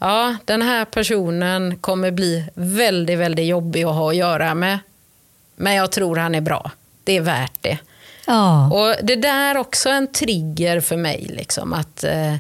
ja, 0.03 0.37
den 0.45 0.63
här 0.63 0.85
personen 0.85 1.79
kommer 1.79 2.11
bli 2.11 2.45
väldigt, 2.55 3.19
väldigt 3.19 3.47
jobbig 3.47 3.85
att 3.85 3.95
ha 3.95 4.11
att 4.11 4.17
göra 4.17 4.55
med. 4.55 4.79
Men 5.57 5.75
jag 5.75 5.93
tror 5.93 6.17
han 6.17 6.35
är 6.35 6.41
bra. 6.41 6.71
Det 7.05 7.17
är 7.17 7.21
värt 7.21 7.59
det. 7.61 7.79
Ja. 8.27 8.71
Och 8.73 9.07
Det 9.07 9.17
där 9.17 9.55
är 9.55 9.59
också 9.59 9.89
en 9.89 10.13
trigger 10.13 10.81
för 10.81 10.97
mig. 10.97 11.27
Liksom, 11.31 11.73
att 11.73 12.05
eh, 12.05 12.35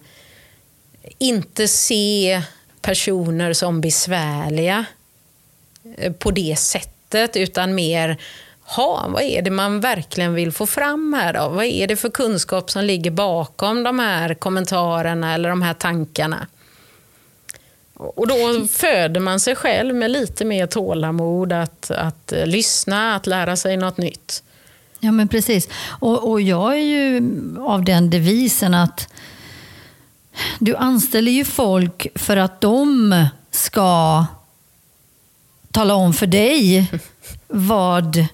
inte 1.18 1.68
se 1.68 2.42
personer 2.80 3.52
som 3.52 3.80
besvärliga 3.80 4.84
eh, 5.96 6.12
på 6.12 6.30
det 6.30 6.58
sättet, 6.58 7.36
utan 7.36 7.74
mer 7.74 8.18
ha, 8.64 9.06
vad 9.08 9.22
är 9.22 9.42
det 9.42 9.50
man 9.50 9.80
verkligen 9.80 10.34
vill 10.34 10.52
få 10.52 10.66
fram 10.66 11.12
här 11.14 11.32
då? 11.32 11.48
Vad 11.48 11.64
är 11.64 11.86
det 11.86 11.96
för 11.96 12.10
kunskap 12.10 12.70
som 12.70 12.84
ligger 12.84 13.10
bakom 13.10 13.82
de 13.82 13.98
här 13.98 14.34
kommentarerna 14.34 15.34
eller 15.34 15.48
de 15.48 15.62
här 15.62 15.74
tankarna? 15.74 16.46
Och 18.02 18.26
då 18.26 18.66
föder 18.66 19.20
man 19.20 19.40
sig 19.40 19.56
själv 19.56 19.94
med 19.94 20.10
lite 20.10 20.44
mer 20.44 20.66
tålamod 20.66 21.52
att, 21.52 21.90
att 21.90 22.32
eh, 22.32 22.46
lyssna, 22.46 23.14
att 23.14 23.26
lära 23.26 23.56
sig 23.56 23.76
något 23.76 23.96
nytt. 23.96 24.42
Ja 25.00 25.12
men 25.12 25.28
precis. 25.28 25.68
Och, 25.84 26.30
och 26.30 26.40
jag 26.40 26.72
är 26.72 26.82
ju 26.82 27.22
av 27.60 27.84
den 27.84 28.10
devisen 28.10 28.74
att 28.74 29.08
du 30.58 30.76
anställer 30.76 31.32
ju 31.32 31.44
folk 31.44 32.06
för 32.14 32.36
att 32.36 32.60
de 32.60 33.26
ska 33.50 34.24
tala 35.72 35.94
om 35.94 36.12
för 36.12 36.26
dig 36.26 36.90
vad 37.48 38.26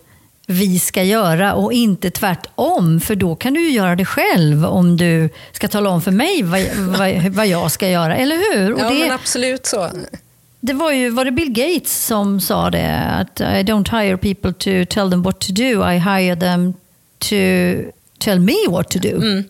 vi 0.50 0.78
ska 0.78 1.02
göra 1.02 1.54
och 1.54 1.72
inte 1.72 2.10
tvärtom. 2.10 3.00
För 3.00 3.14
då 3.14 3.36
kan 3.36 3.54
du 3.54 3.60
ju 3.62 3.70
göra 3.70 3.96
det 3.96 4.04
själv 4.04 4.64
om 4.64 4.96
du 4.96 5.28
ska 5.52 5.68
tala 5.68 5.90
om 5.90 6.02
för 6.02 6.10
mig 6.10 6.42
vad, 6.42 6.60
vad, 6.98 7.22
vad 7.22 7.46
jag 7.46 7.70
ska 7.70 7.88
göra. 7.88 8.16
Eller 8.16 8.36
hur? 8.36 8.72
Och 8.72 8.80
ja, 8.80 8.90
det, 8.90 8.98
men 8.98 9.10
absolut 9.10 9.66
så. 9.66 9.90
Det 10.60 10.72
var 10.72 10.92
ju 10.92 11.10
var 11.10 11.24
det 11.24 11.30
Bill 11.30 11.50
Gates 11.50 12.06
som 12.06 12.40
sa 12.40 12.70
det, 12.70 12.96
att 12.96 13.40
I 13.40 13.44
don't 13.44 14.00
hire 14.00 14.16
people 14.16 14.52
to 14.52 14.94
tell 14.94 15.10
them 15.10 15.22
what 15.22 15.40
to 15.40 15.52
do, 15.52 15.90
I 15.90 15.98
hire 15.98 16.36
them 16.36 16.74
to 17.18 17.36
tell 18.18 18.40
me 18.40 18.56
what 18.68 18.90
to 18.90 18.98
do. 18.98 19.16
Mm. 19.16 19.44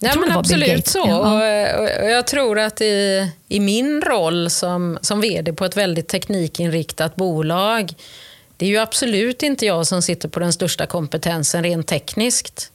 Ja, 0.00 0.12
men 0.20 0.32
absolut 0.32 0.86
så. 0.86 1.04
Ja. 1.08 1.18
Och, 1.18 1.82
och, 1.82 2.10
jag 2.10 2.26
tror 2.26 2.58
att 2.58 2.80
i, 2.80 3.28
i 3.48 3.60
min 3.60 4.02
roll 4.02 4.50
som, 4.50 4.98
som 5.00 5.20
vd 5.20 5.52
på 5.52 5.64
ett 5.64 5.76
väldigt 5.76 6.08
teknikinriktat 6.08 7.16
bolag 7.16 7.92
det 8.56 8.66
är 8.66 8.70
ju 8.70 8.78
absolut 8.78 9.42
inte 9.42 9.66
jag 9.66 9.86
som 9.86 10.02
sitter 10.02 10.28
på 10.28 10.40
den 10.40 10.52
största 10.52 10.86
kompetensen 10.86 11.62
rent 11.62 11.86
tekniskt. 11.86 12.72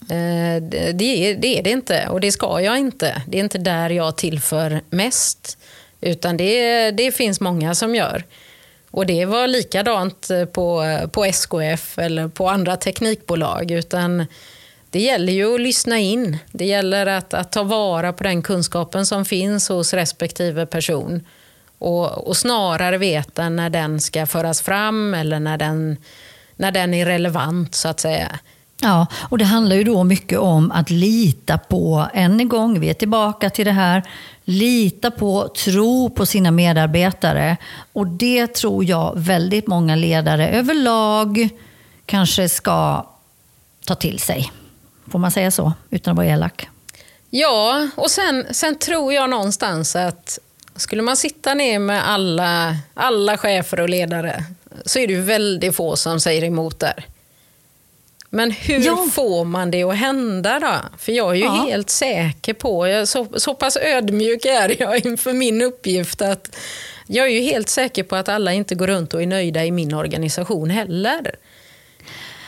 Eh, 0.00 0.62
det 0.92 1.30
är, 1.30 1.34
det 1.34 1.58
är 1.58 1.62
det 1.62 1.70
inte 1.70 2.08
och 2.08 2.20
det 2.20 2.32
ska 2.32 2.60
jag 2.60 2.78
inte. 2.78 3.22
Det 3.26 3.38
är 3.38 3.44
inte 3.44 3.58
där 3.58 3.90
jag 3.90 4.16
tillför 4.16 4.80
mest. 4.90 5.58
Utan 6.00 6.36
det, 6.36 6.90
det 6.90 7.12
finns 7.12 7.40
många 7.40 7.74
som 7.74 7.94
gör. 7.94 8.24
Och 8.90 9.06
det 9.06 9.24
var 9.24 9.46
likadant 9.46 10.30
på, 10.52 10.98
på 11.12 11.24
SKF 11.24 11.98
eller 11.98 12.28
på 12.28 12.48
andra 12.48 12.76
teknikbolag. 12.76 13.70
Utan 13.70 14.26
det 14.90 15.00
gäller 15.00 15.32
ju 15.32 15.54
att 15.54 15.60
lyssna 15.60 15.98
in. 15.98 16.38
Det 16.52 16.64
gäller 16.64 17.06
att, 17.06 17.34
att 17.34 17.52
ta 17.52 17.62
vara 17.62 18.12
på 18.12 18.24
den 18.24 18.42
kunskapen 18.42 19.06
som 19.06 19.24
finns 19.24 19.68
hos 19.68 19.94
respektive 19.94 20.66
person 20.66 21.26
och, 21.82 22.28
och, 22.28 22.36
snarare 22.36 22.98
veta 22.98 23.48
när 23.48 23.70
den 23.70 24.00
ska 24.00 24.26
föras 24.26 24.62
fram 24.62 25.14
eller 25.14 25.40
när 25.40 25.58
den, 25.58 25.96
när 26.56 26.72
den 26.72 26.94
är 26.94 27.06
relevant 27.06 27.74
så 27.74 27.88
att 27.88 28.00
säga. 28.00 28.38
Ja, 28.80 29.06
och 29.30 29.38
det 29.38 29.44
handlar 29.44 29.76
ju 29.76 29.84
då 29.84 30.04
mycket 30.04 30.38
om 30.38 30.72
att 30.72 30.90
lita 30.90 31.58
på, 31.58 32.08
än 32.14 32.40
en 32.40 32.48
gång, 32.48 32.80
vi 32.80 32.90
är 32.90 32.94
tillbaka 32.94 33.50
till 33.50 33.64
det 33.64 33.72
här, 33.72 34.02
lita 34.44 35.10
på, 35.10 35.48
tro 35.48 36.10
på 36.10 36.26
sina 36.26 36.50
medarbetare. 36.50 37.56
Och 37.92 38.06
det 38.06 38.46
tror 38.46 38.84
jag 38.84 39.12
väldigt 39.16 39.66
många 39.66 39.96
ledare 39.96 40.48
överlag 40.48 41.48
kanske 42.06 42.48
ska 42.48 43.06
ta 43.86 43.94
till 43.94 44.18
sig. 44.18 44.52
Får 45.10 45.18
man 45.18 45.30
säga 45.30 45.50
så, 45.50 45.72
utan 45.90 46.12
att 46.12 46.16
vara 46.16 46.26
elak? 46.26 46.68
Ja, 47.30 47.88
och 47.96 48.10
sen, 48.10 48.46
sen 48.50 48.78
tror 48.78 49.12
jag 49.12 49.30
någonstans 49.30 49.96
att 49.96 50.38
skulle 50.76 51.02
man 51.02 51.16
sitta 51.16 51.54
ner 51.54 51.78
med 51.78 52.08
alla, 52.08 52.76
alla 52.94 53.38
chefer 53.38 53.80
och 53.80 53.88
ledare 53.88 54.44
så 54.84 54.98
är 54.98 55.06
det 55.06 55.16
väldigt 55.16 55.76
få 55.76 55.96
som 55.96 56.20
säger 56.20 56.44
emot 56.44 56.80
där. 56.80 57.06
Men 58.30 58.50
hur 58.50 58.80
ja. 58.80 59.08
får 59.12 59.44
man 59.44 59.70
det 59.70 59.82
att 59.82 59.96
hända 59.96 60.60
då? 60.60 60.74
För 60.98 61.12
jag 61.12 61.30
är 61.30 61.34
ju 61.34 61.44
ja. 61.44 61.66
helt 61.68 61.90
säker 61.90 62.54
på, 62.54 62.88
jag, 62.88 63.08
så, 63.08 63.26
så 63.36 63.54
pass 63.54 63.76
ödmjuk 63.76 64.44
är 64.44 64.82
jag 64.82 65.06
inför 65.06 65.32
min 65.32 65.62
uppgift 65.62 66.22
att 66.22 66.56
jag 67.06 67.26
är 67.26 67.30
ju 67.30 67.40
helt 67.40 67.68
säker 67.68 68.02
på 68.02 68.16
att 68.16 68.28
alla 68.28 68.52
inte 68.52 68.74
går 68.74 68.86
runt 68.86 69.14
och 69.14 69.22
är 69.22 69.26
nöjda 69.26 69.64
i 69.64 69.70
min 69.70 69.94
organisation 69.94 70.70
heller. 70.70 71.34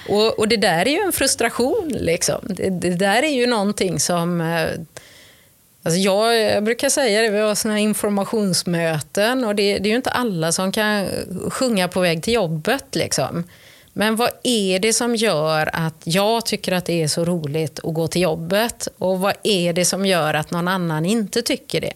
Och, 0.09 0.38
och 0.38 0.49
det 0.49 0.57
där 0.57 0.88
är 0.88 0.90
ju 0.90 1.00
en 1.00 1.12
frustration. 1.12 1.88
Liksom. 2.00 2.40
Det, 2.43 2.71
det 2.71 2.95
där 2.95 3.23
är 3.23 3.33
ju 3.33 3.47
någonting 3.47 4.00
som 4.00 4.40
eh, 4.40 4.69
Alltså 5.87 6.00
jag, 6.00 6.41
jag, 6.41 6.64
brukar 6.64 6.88
säga 6.88 7.23
det, 7.23 7.31
vi 7.31 7.38
har 7.38 7.55
såna 7.55 7.79
informationsmöten 7.79 9.45
och 9.45 9.55
det, 9.55 9.79
det, 9.79 9.88
är 9.88 9.91
ju 9.91 9.97
inte 9.97 10.11
alla 10.11 10.53
som 10.53 10.73
kan 10.73 11.07
sjunga 11.50 11.88
på 11.88 12.00
väg 12.00 12.23
till 12.23 12.35
jobbet. 12.35 12.85
Liksom. 12.95 13.45
Men 13.93 14.17
vad 14.17 14.31
är 14.43 14.79
det 14.79 14.93
som 14.93 15.17
gör 15.17 15.71
att 15.73 16.03
jag 16.05 16.47
tycker 16.47 16.73
att 16.73 16.85
det 16.85 17.03
är 17.03 17.09
så 17.09 17.25
roligt 17.25 17.81
att 17.85 17.95
gå 17.95 18.09
till 18.09 18.23
jobbet? 18.23 18.88
Och 18.99 19.21
vad 19.21 19.35
är 19.43 19.73
det 19.73 19.85
som 19.85 20.07
gör 20.07 20.35
att 20.35 20.50
någon 20.50 20.69
annan 20.69 21.07
inte 21.07 21.43
tycker 21.43 21.81
det? 21.81 21.95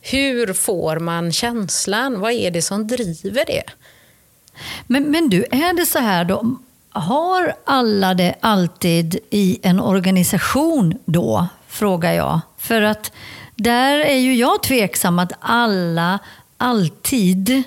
Hur 0.00 0.52
får 0.52 0.98
man 0.98 1.32
känslan? 1.32 2.20
Vad 2.20 2.32
är 2.32 2.50
det 2.50 2.62
som 2.62 2.86
driver 2.86 3.44
det? 3.46 3.64
Men, 4.86 5.10
men 5.10 5.28
du, 5.28 5.44
är 5.50 5.76
det 5.76 5.86
så 5.86 5.98
här 5.98 6.24
då? 6.24 6.56
Har 6.88 7.54
alla 7.64 8.14
det 8.14 8.34
alltid 8.40 9.18
i 9.30 9.58
en 9.62 9.80
organisation 9.80 10.98
då? 11.04 11.48
Frågar 11.68 12.12
jag. 12.12 12.40
För 12.58 12.82
att 12.82 13.12
där 13.54 13.98
är 13.98 14.16
ju 14.16 14.34
jag 14.34 14.62
tveksam 14.62 15.18
att 15.18 15.32
alla 15.40 16.18
alltid 16.56 17.62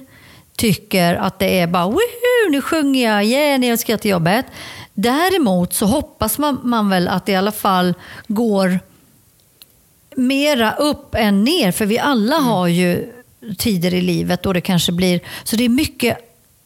tycker 0.55 1.15
att 1.15 1.39
det 1.39 1.59
är 1.59 1.67
bara 1.67 1.85
Woohoo, 1.85 2.49
nu 2.51 2.61
sjunger 2.61 3.11
jag, 3.11 3.25
yeah, 3.25 3.65
jag 3.65 3.79
ska 3.79 3.97
till 3.97 4.11
jobbet. 4.11 4.45
Däremot 4.93 5.73
så 5.73 5.85
hoppas 5.85 6.37
man, 6.37 6.59
man 6.63 6.89
väl 6.89 7.07
att 7.07 7.25
det 7.25 7.31
i 7.31 7.35
alla 7.35 7.51
fall 7.51 7.93
går 8.27 8.79
mera 10.15 10.73
upp 10.73 11.15
än 11.15 11.43
ner. 11.43 11.71
För 11.71 11.85
vi 11.85 11.99
alla 11.99 12.35
mm. 12.35 12.47
har 12.47 12.67
ju 12.67 13.13
tider 13.57 13.93
i 13.93 14.01
livet 14.01 14.43
då 14.43 14.53
det 14.53 14.61
kanske 14.61 14.91
blir... 14.91 15.19
Så 15.43 15.55
det 15.55 15.65
är 15.65 15.69
mycket 15.69 16.17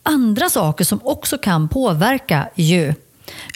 andra 0.04 0.50
saker 0.50 0.86
som 0.86 1.00
också 1.04 1.38
kan 1.38 1.70
påverka 1.70 2.50
ju. 2.56 2.94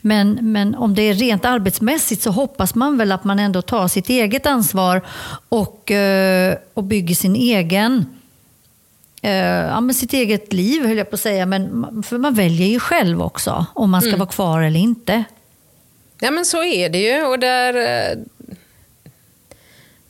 Men, 0.08 0.40
men 0.42 0.76
om 0.76 0.96
det 0.96 1.02
är 1.02 1.14
rent 1.14 1.46
arbetsmässigt 1.46 2.22
så 2.22 2.32
hoppas 2.32 2.76
man 2.76 2.98
väl 2.98 3.12
att 3.12 3.24
man 3.24 3.40
ändå 3.40 3.62
tar 3.62 3.88
sitt 3.88 4.10
eget 4.10 4.46
ansvar 4.46 5.02
och, 5.50 5.92
eh, 5.92 6.58
och 6.74 6.84
bygger 6.84 7.16
sin 7.16 7.36
egen 7.36 8.06
eh, 9.22 9.32
ja, 9.32 9.82
men 9.82 9.96
sitt 9.96 10.14
eget 10.14 10.54
liv, 10.54 10.86
höll 10.86 10.98
jag 10.98 11.10
på 11.10 11.16
att 11.16 11.22
säga. 11.22 11.46
Men, 11.46 12.04
för 12.04 12.18
man 12.18 12.34
väljer 12.34 12.68
ju 12.68 12.80
själv 12.80 13.22
också 13.22 13.66
om 13.74 13.92
man 13.92 14.02
ska 14.02 14.08
mm. 14.08 14.20
vara 14.20 14.30
kvar 14.30 14.62
eller 14.62 14.80
inte. 14.80 15.24
Ja, 16.20 16.32
men 16.32 16.46
så 16.46 16.64
är 16.64 16.90
det 16.90 17.00
ju. 17.00 17.26
Och 17.26 17.40
där, 17.40 17.74
eh, 17.74 18.18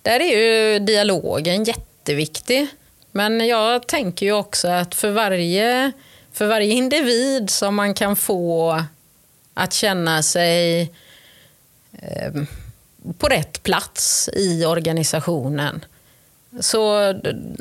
där 0.01 0.19
är 0.19 0.37
ju 0.39 0.79
dialogen 0.79 1.63
jätteviktig. 1.63 2.67
Men 3.11 3.47
jag 3.47 3.87
tänker 3.87 4.25
ju 4.25 4.33
också 4.33 4.67
att 4.67 4.95
för 4.95 5.11
varje, 5.11 5.91
för 6.33 6.47
varje 6.47 6.73
individ 6.73 7.49
som 7.49 7.75
man 7.75 7.93
kan 7.93 8.15
få 8.15 8.81
att 9.57 9.73
känna 9.73 10.23
sig 10.23 10.81
eh, 11.91 12.31
på 13.17 13.27
rätt 13.27 13.63
plats 13.63 14.29
i 14.33 14.65
organisationen 14.65 15.85
så 16.59 17.13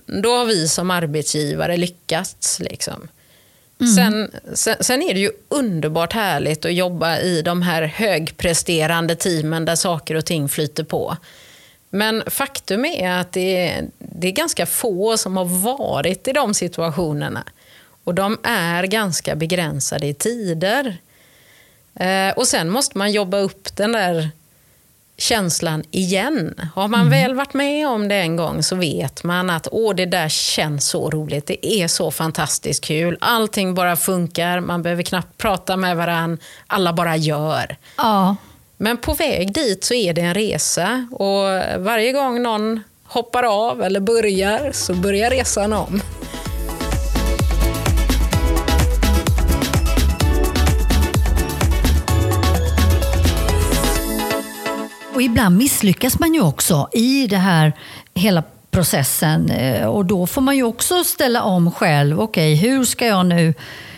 då 0.06 0.36
har 0.36 0.44
vi 0.44 0.68
som 0.68 0.90
arbetsgivare 0.90 1.76
lyckats. 1.76 2.60
Liksom. 2.60 3.08
Mm. 3.80 3.94
Sen, 3.94 4.30
sen, 4.54 4.76
sen, 4.80 5.02
är 5.02 5.14
det 5.14 5.20
ju 5.20 5.30
underbart 5.48 6.12
härligt 6.12 6.64
att 6.64 6.74
jobba 6.74 7.18
i 7.18 7.42
de 7.42 7.62
här 7.62 7.82
högpresterande 7.82 9.16
teamen 9.16 9.64
där 9.64 9.76
saker 9.76 10.14
och 10.14 10.24
ting 10.24 10.48
flyter 10.48 10.84
på. 10.84 11.16
Men 11.90 12.22
faktum 12.26 12.84
är 12.84 13.10
att 13.10 13.32
det 13.32 13.68
är, 13.68 13.84
det 13.98 14.28
är 14.28 14.32
ganska 14.32 14.66
få 14.66 15.16
som 15.16 15.36
har 15.36 15.44
varit 15.44 16.28
i 16.28 16.32
de 16.32 16.54
situationerna. 16.54 17.44
Och 18.04 18.14
de 18.14 18.38
är 18.42 18.84
ganska 18.84 19.36
begränsade 19.36 20.06
i 20.06 20.14
tider. 20.14 20.96
Eh, 22.00 22.36
och 22.36 22.46
sen 22.46 22.70
måste 22.70 22.98
man 22.98 23.12
jobba 23.12 23.38
upp 23.38 23.76
den 23.76 23.92
där 23.92 24.30
känslan 25.18 25.84
igen. 25.90 26.60
Har 26.74 26.88
man 26.88 27.00
mm. 27.00 27.10
väl 27.10 27.34
varit 27.34 27.54
med 27.54 27.88
om 27.88 28.08
det 28.08 28.14
en 28.14 28.36
gång 28.36 28.62
så 28.62 28.76
vet 28.76 29.24
man 29.24 29.50
att 29.50 29.68
Åh, 29.70 29.94
det 29.94 30.06
där 30.06 30.28
känns 30.28 30.88
så 30.88 31.10
roligt. 31.10 31.46
Det 31.46 31.66
är 31.66 31.88
så 31.88 32.10
fantastiskt 32.10 32.84
kul. 32.84 33.16
Allting 33.20 33.74
bara 33.74 33.96
funkar. 33.96 34.60
Man 34.60 34.82
behöver 34.82 35.02
knappt 35.02 35.38
prata 35.38 35.76
med 35.76 35.96
varandra. 35.96 36.38
Alla 36.66 36.92
bara 36.92 37.16
gör. 37.16 37.76
Ja. 37.96 38.36
Men 38.76 38.96
på 38.96 39.14
väg 39.14 39.54
dit 39.54 39.84
så 39.84 39.94
är 39.94 40.12
det 40.12 40.20
en 40.20 40.34
resa 40.34 41.08
och 41.12 41.44
varje 41.78 42.12
gång 42.12 42.42
någon 42.42 42.82
hoppar 43.04 43.42
av 43.42 43.82
eller 43.82 44.00
börjar 44.00 44.72
så 44.72 44.94
börjar 44.94 45.30
resan 45.30 45.72
om. 45.72 46.02
Och 55.16 55.22
ibland 55.22 55.56
misslyckas 55.56 56.18
man 56.18 56.34
ju 56.34 56.40
också 56.40 56.88
i 56.92 57.26
det 57.26 57.36
här 57.36 57.72
hela 58.14 58.42
processen 58.70 59.50
eh, 59.50 59.86
och 59.86 60.04
då 60.04 60.26
får 60.26 60.40
man 60.40 60.56
ju 60.56 60.62
också 60.62 61.04
ställa 61.04 61.42
om 61.42 61.70
själv. 61.70 62.20
Okej, 62.20 62.54
okay, 62.54 62.70
hur 62.70 62.84
ska 62.84 63.06
jag 63.06 63.26
nu 63.26 63.54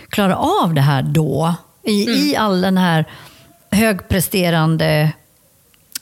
klara 0.08 0.36
av 0.36 0.74
det 0.74 0.80
här 0.80 1.02
då? 1.02 1.54
I, 1.82 2.06
mm. 2.06 2.14
i 2.18 2.36
all 2.36 2.60
den 2.60 2.78
här 2.78 3.04
högpresterande 3.70 5.12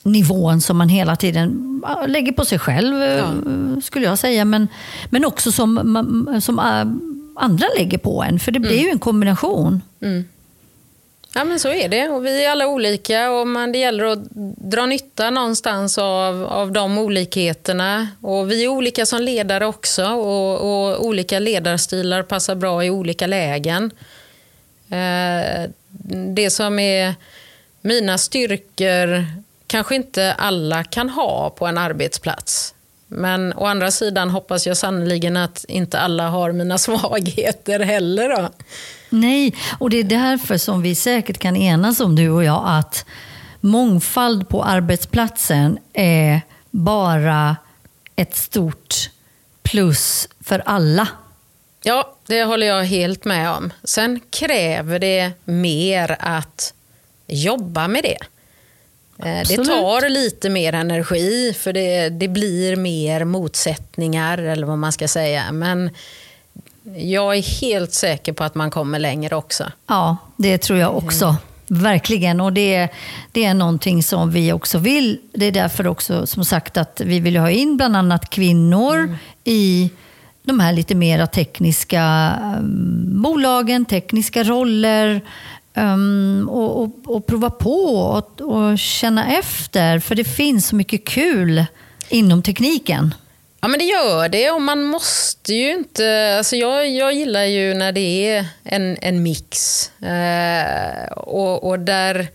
nivån 0.03 0.61
som 0.61 0.77
man 0.77 0.89
hela 0.89 1.15
tiden 1.15 1.81
lägger 2.07 2.31
på 2.31 2.45
sig 2.45 2.59
själv, 2.59 2.95
ja. 2.95 3.17
Eh, 3.17 3.81
skulle 3.83 4.05
jag 4.05 4.19
säga. 4.19 4.45
Men, 4.45 4.67
men 5.09 5.25
också 5.25 5.51
som, 5.51 6.39
som 6.41 6.59
eh, 6.59 7.43
andra 7.43 7.67
lägger 7.77 7.97
på 7.97 8.23
en, 8.23 8.39
för 8.39 8.51
det 8.51 8.59
blir 8.59 8.71
mm. 8.71 8.85
ju 8.85 8.89
en 8.89 8.99
kombination. 8.99 9.81
Mm. 10.01 10.25
Ja 11.37 11.43
men 11.43 11.59
så 11.59 11.69
är 11.69 11.89
det 11.89 12.09
och 12.09 12.25
vi 12.25 12.45
är 12.45 12.49
alla 12.49 12.67
olika 12.67 13.31
och 13.31 13.47
man, 13.47 13.71
det 13.71 13.77
gäller 13.77 14.03
att 14.05 14.19
dra 14.71 14.85
nytta 14.85 15.29
någonstans 15.29 15.97
av, 15.97 16.45
av 16.45 16.71
de 16.71 16.97
olikheterna. 16.97 18.07
Och 18.21 18.51
vi 18.51 18.63
är 18.63 18.67
olika 18.67 19.05
som 19.05 19.21
ledare 19.21 19.65
också 19.65 20.05
och, 20.05 20.53
och 20.61 21.05
olika 21.05 21.39
ledarstilar 21.39 22.23
passar 22.23 22.55
bra 22.55 22.85
i 22.85 22.89
olika 22.89 23.27
lägen. 23.27 23.91
Eh, 24.89 25.69
det 26.35 26.49
som 26.49 26.79
är 26.79 27.15
mina 27.81 28.17
styrkor 28.17 29.25
kanske 29.67 29.95
inte 29.95 30.33
alla 30.33 30.83
kan 30.83 31.09
ha 31.09 31.49
på 31.49 31.67
en 31.67 31.77
arbetsplats. 31.77 32.73
Men 33.07 33.53
å 33.53 33.65
andra 33.65 33.91
sidan 33.91 34.29
hoppas 34.29 34.67
jag 34.67 34.77
sannoliken 34.77 35.37
att 35.37 35.65
inte 35.67 35.99
alla 35.99 36.27
har 36.27 36.51
mina 36.51 36.77
svagheter 36.87 37.79
heller. 37.79 38.29
Då. 38.29 38.49
Nej, 39.09 39.55
och 39.79 39.89
det 39.89 39.97
är 39.97 40.03
därför 40.03 40.57
som 40.57 40.81
vi 40.81 40.95
säkert 40.95 41.37
kan 41.37 41.55
enas 41.55 41.99
om, 41.99 42.15
du 42.15 42.29
och 42.29 42.43
jag, 42.43 42.63
att 42.65 43.05
mångfald 43.59 44.49
på 44.49 44.63
arbetsplatsen 44.63 45.77
är 45.93 46.41
bara 46.71 47.55
ett 48.15 48.35
stort 48.35 49.09
plus 49.63 50.27
för 50.39 50.63
alla. 50.65 51.07
Ja, 51.83 52.15
det 52.27 52.43
håller 52.43 52.67
jag 52.67 52.83
helt 52.83 53.25
med 53.25 53.51
om. 53.51 53.73
Sen 53.83 54.19
kräver 54.29 54.99
det 54.99 55.31
mer 55.45 56.15
att 56.19 56.73
jobba 57.27 57.87
med 57.87 58.03
det. 58.03 58.17
Absolut. 59.19 59.67
Det 59.67 59.73
tar 59.73 60.09
lite 60.09 60.49
mer 60.49 60.73
energi 60.73 61.53
för 61.59 61.73
det, 61.73 62.09
det 62.09 62.27
blir 62.27 62.75
mer 62.75 63.23
motsättningar 63.23 64.37
eller 64.37 64.67
vad 64.67 64.77
man 64.77 64.91
ska 64.91 65.07
säga. 65.07 65.51
Men 65.51 65.89
jag 66.95 67.37
är 67.37 67.61
helt 67.61 67.93
säker 67.93 68.33
på 68.33 68.43
att 68.43 68.55
man 68.55 68.71
kommer 68.71 68.99
längre 68.99 69.35
också. 69.35 69.71
Ja, 69.87 70.17
det 70.37 70.57
tror 70.57 70.79
jag 70.79 70.97
också. 70.97 71.25
Mm. 71.25 71.37
Verkligen. 71.83 72.41
Och 72.41 72.53
det, 72.53 72.89
det 73.31 73.45
är 73.45 73.53
någonting 73.53 74.03
som 74.03 74.31
vi 74.31 74.53
också 74.53 74.77
vill. 74.77 75.19
Det 75.33 75.45
är 75.45 75.51
därför 75.51 75.87
också 75.87 76.27
som 76.27 76.45
sagt 76.45 76.77
att 76.77 77.01
vi 77.05 77.19
vill 77.19 77.37
ha 77.37 77.49
in 77.49 77.77
bland 77.77 77.95
annat 77.95 78.29
kvinnor 78.29 78.97
mm. 78.97 79.15
i 79.43 79.89
de 80.43 80.59
här 80.59 80.73
lite 80.73 80.95
mera 80.95 81.27
tekniska 81.27 82.33
um, 82.59 83.21
bolagen, 83.21 83.85
tekniska 83.85 84.43
roller. 84.43 85.21
Um, 85.73 86.49
och, 86.49 86.83
och, 86.83 87.15
och, 87.15 87.27
prova 87.27 87.49
på 87.49 87.83
och, 87.85 88.41
och 88.41 88.79
känna 88.79 89.37
efter. 89.37 89.99
För 89.99 90.15
det 90.15 90.23
finns 90.23 90.67
så 90.67 90.75
mycket 90.75 91.05
kul 91.05 91.65
inom 92.09 92.41
tekniken. 92.41 93.13
Ja 93.61 93.67
men 93.67 93.79
det 93.79 93.85
gör 93.85 94.29
det 94.29 94.51
och 94.51 94.61
man 94.61 94.83
måste 94.83 95.53
ju 95.53 95.71
inte... 95.71 96.35
Alltså 96.37 96.55
jag, 96.55 96.89
jag 96.89 97.13
gillar 97.13 97.43
ju 97.43 97.73
när 97.73 97.91
det 97.91 98.29
är 98.29 98.45
en, 98.63 98.97
en 99.01 99.23
mix. 99.23 99.91
Eh, 100.01 101.11
och, 101.11 101.63
och 101.63 101.79
där, 101.79 102.27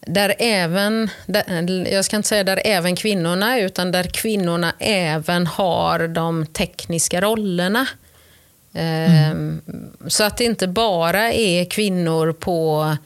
där 0.00 0.34
även, 0.38 1.10
där, 1.26 1.92
jag 1.92 2.04
ska 2.04 2.16
inte 2.16 2.28
säga 2.28 2.44
där 2.44 2.62
även 2.64 2.96
kvinnorna, 2.96 3.58
utan 3.58 3.92
där 3.92 4.04
kvinnorna 4.04 4.72
även 4.78 5.46
har 5.46 6.08
de 6.08 6.46
tekniska 6.46 7.20
rollerna. 7.20 7.86
Eh, 8.74 9.30
mm. 9.30 9.62
Så 10.06 10.24
att 10.24 10.36
det 10.36 10.44
inte 10.44 10.68
bara 10.68 11.32
är 11.32 11.64
kvinnor 11.64 12.32
på 12.32 12.96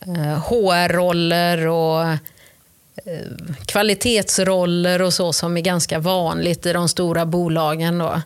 eh, 0.00 0.38
HR-roller 0.38 1.66
och 1.66 2.04
kvalitetsroller 3.66 5.02
och 5.02 5.14
så 5.14 5.32
som 5.32 5.56
är 5.56 5.60
ganska 5.60 5.98
vanligt 5.98 6.66
i 6.66 6.72
de 6.72 6.88
stora 6.88 7.26
bolagen. 7.26 7.98
Då. 7.98 8.22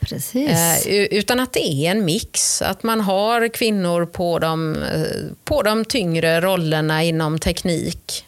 Precis. 0.00 0.86
Eh, 0.86 1.04
utan 1.04 1.40
att 1.40 1.52
det 1.52 1.68
är 1.68 1.90
en 1.90 2.04
mix. 2.04 2.62
Att 2.62 2.82
man 2.82 3.00
har 3.00 3.48
kvinnor 3.48 4.06
på 4.06 4.38
de, 4.38 4.76
eh, 4.76 5.36
på 5.44 5.62
de 5.62 5.84
tyngre 5.84 6.40
rollerna 6.40 7.02
inom 7.02 7.38
teknik. 7.38 8.24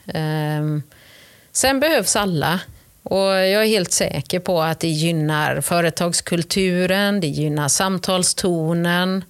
Sen 1.53 1.81
behövs 1.81 2.17
alla. 2.17 2.61
Och 3.03 3.19
jag 3.19 3.63
är 3.63 3.67
helt 3.67 3.93
säker 3.93 4.41
på 4.41 4.63
att 4.63 4.81
det 4.81 4.89
gynnar 4.89 5.61
företagskulturen, 5.61 7.21
det 7.21 7.27
gynnar 7.27 7.69
samtalstonen. 7.69 9.25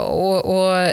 Och, 0.00 0.44
och 0.44 0.88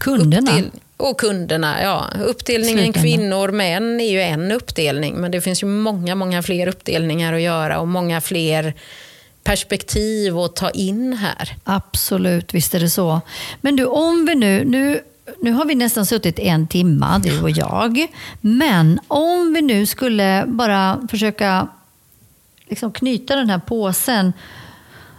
Kunderna. 0.00 0.52
Till, 0.52 0.70
och 1.04 1.20
kunderna, 1.20 1.82
ja. 1.82 2.06
Uppdelningen 2.26 2.92
kvinnor, 2.92 3.48
män 3.48 4.00
är 4.00 4.10
ju 4.10 4.22
en 4.22 4.52
uppdelning. 4.52 5.14
Men 5.14 5.30
det 5.30 5.40
finns 5.40 5.62
ju 5.62 5.66
många, 5.66 6.14
många 6.14 6.42
fler 6.42 6.66
uppdelningar 6.66 7.32
att 7.32 7.40
göra 7.40 7.80
och 7.80 7.88
många 7.88 8.20
fler 8.20 8.74
perspektiv 9.42 10.38
att 10.38 10.56
ta 10.56 10.70
in 10.70 11.12
här. 11.12 11.56
Absolut, 11.64 12.54
visst 12.54 12.74
är 12.74 12.80
det 12.80 12.90
så. 12.90 13.20
Men 13.60 13.76
du, 13.76 13.84
om 13.84 14.26
vi 14.26 14.34
nu, 14.34 14.64
nu 14.64 15.00
nu 15.40 15.52
har 15.52 15.64
vi 15.64 15.74
nästan 15.74 16.06
suttit 16.06 16.38
en 16.38 16.66
timma, 16.66 17.18
du 17.18 17.42
och 17.42 17.50
jag. 17.50 18.06
Men 18.40 19.00
om 19.08 19.52
vi 19.54 19.62
nu 19.62 19.86
skulle 19.86 20.44
bara 20.46 21.00
försöka 21.10 21.68
liksom 22.68 22.92
knyta 22.92 23.36
den 23.36 23.50
här 23.50 23.58
påsen. 23.58 24.32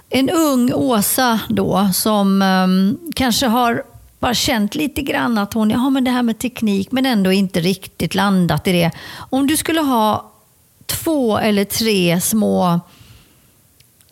En 0.09 0.29
ung 0.29 0.73
Åsa 0.73 1.39
då 1.49 1.89
som 1.93 2.41
um, 2.41 2.97
kanske 3.15 3.47
har 3.47 3.83
bara 4.19 4.33
känt 4.33 4.75
lite 4.75 5.01
grann 5.01 5.37
att 5.37 5.53
hon, 5.53 5.69
ja 5.69 5.89
men 5.89 6.03
det 6.03 6.11
här 6.11 6.23
med 6.23 6.39
teknik, 6.39 6.91
men 6.91 7.05
ändå 7.05 7.31
inte 7.31 7.59
riktigt 7.59 8.15
landat 8.15 8.67
i 8.67 8.71
det. 8.71 8.91
Om 9.29 9.47
du 9.47 9.57
skulle 9.57 9.81
ha 9.81 10.31
två 10.85 11.37
eller 11.37 11.65
tre 11.65 12.21
små 12.21 12.79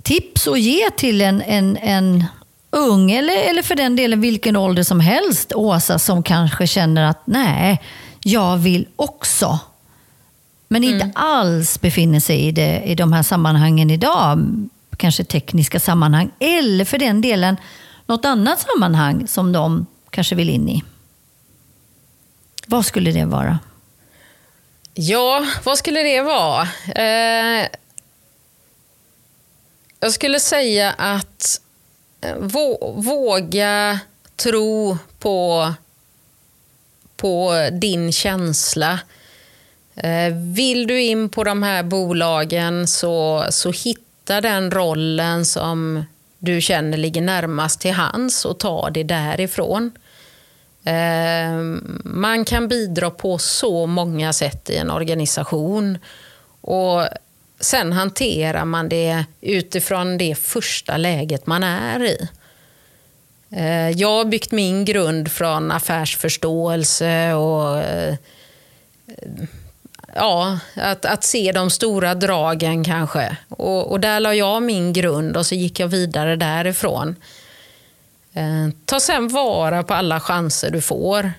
tips 0.03 0.47
att 0.47 0.59
ge 0.59 0.89
till 0.89 1.21
en, 1.21 1.41
en, 1.41 1.77
en 1.77 2.23
ung, 2.69 3.11
eller, 3.11 3.49
eller 3.49 3.61
för 3.61 3.75
den 3.75 3.95
delen 3.95 4.21
vilken 4.21 4.55
ålder 4.55 4.83
som 4.83 4.99
helst, 4.99 5.53
Åsa, 5.55 5.99
som 5.99 6.23
kanske 6.23 6.67
känner 6.67 7.03
att 7.03 7.21
nej, 7.25 7.81
jag 8.19 8.57
vill 8.57 8.87
också. 8.95 9.59
Men 10.67 10.83
inte 10.83 11.03
mm. 11.03 11.11
alls 11.15 11.81
befinner 11.81 12.19
sig 12.19 12.39
i, 12.39 12.51
det, 12.51 12.81
i 12.85 12.95
de 12.95 13.13
här 13.13 13.23
sammanhangen 13.23 13.89
idag. 13.89 14.45
Kanske 14.97 15.23
tekniska 15.23 15.79
sammanhang, 15.79 16.31
eller 16.39 16.85
för 16.85 16.97
den 16.97 17.21
delen 17.21 17.57
något 18.07 18.25
annat 18.25 18.59
sammanhang 18.59 19.27
som 19.27 19.51
de 19.51 19.85
kanske 20.13 20.35
vill 20.35 20.49
in 20.49 20.69
i. 20.69 20.83
Vad 22.67 22.85
skulle 22.85 23.11
det 23.11 23.25
vara? 23.25 23.59
Ja, 24.93 25.45
vad 25.63 25.77
skulle 25.77 26.03
det 26.03 26.21
vara? 26.21 26.67
Eh, 26.95 27.67
jag 29.99 30.13
skulle 30.13 30.39
säga 30.39 30.91
att 30.91 31.61
eh, 32.21 32.35
vå, 32.39 32.93
våga 32.97 33.99
tro 34.35 34.97
på, 35.19 35.73
på 37.15 37.53
din 37.71 38.11
känsla. 38.11 38.99
Eh, 39.95 40.33
vill 40.33 40.87
du 40.87 41.01
in 41.01 41.29
på 41.29 41.43
de 41.43 41.63
här 41.63 41.83
bolagen 41.83 42.87
så, 42.87 43.45
så 43.49 43.71
hitta 43.71 44.41
den 44.41 44.71
rollen 44.71 45.45
som 45.45 46.05
du 46.39 46.61
känner 46.61 46.97
ligger 46.97 47.21
närmast 47.21 47.79
till 47.81 47.93
hands 47.93 48.45
och 48.45 48.59
ta 48.59 48.89
det 48.89 49.03
därifrån. 49.03 49.91
Eh, 50.85 51.51
man 52.03 52.45
kan 52.45 52.67
bidra 52.67 53.09
på 53.09 53.37
så 53.37 53.85
många 53.85 54.33
sätt 54.33 54.69
i 54.69 54.77
en 54.77 54.91
organisation. 54.91 55.97
Och 56.61 57.07
Sen 57.63 57.93
hanterar 57.93 58.65
man 58.65 58.89
det 58.89 59.25
utifrån 59.41 60.17
det 60.17 60.35
första 60.35 60.97
läget 60.97 61.47
man 61.47 61.63
är 61.63 62.03
i. 62.03 62.27
Eh, 63.51 63.89
jag 63.89 64.09
har 64.09 64.25
byggt 64.25 64.51
min 64.51 64.85
grund 64.85 65.31
från 65.31 65.71
affärsförståelse 65.71 67.33
och 67.33 67.79
eh, 67.79 68.15
ja, 70.15 70.59
att, 70.75 71.05
att 71.05 71.23
se 71.23 71.51
de 71.51 71.69
stora 71.69 72.15
dragen 72.15 72.83
kanske. 72.83 73.37
Och, 73.49 73.91
och 73.91 73.99
där 73.99 74.19
la 74.19 74.33
jag 74.33 74.63
min 74.63 74.93
grund 74.93 75.37
och 75.37 75.45
så 75.45 75.55
gick 75.55 75.79
jag 75.79 75.87
vidare 75.87 76.35
därifrån. 76.35 77.15
Eh, 78.33 78.69
ta 78.85 78.99
sen 78.99 79.27
vara 79.27 79.83
på 79.83 79.93
alla 79.93 80.19
chanser 80.19 80.71
du 80.71 80.81
får. 80.81 81.33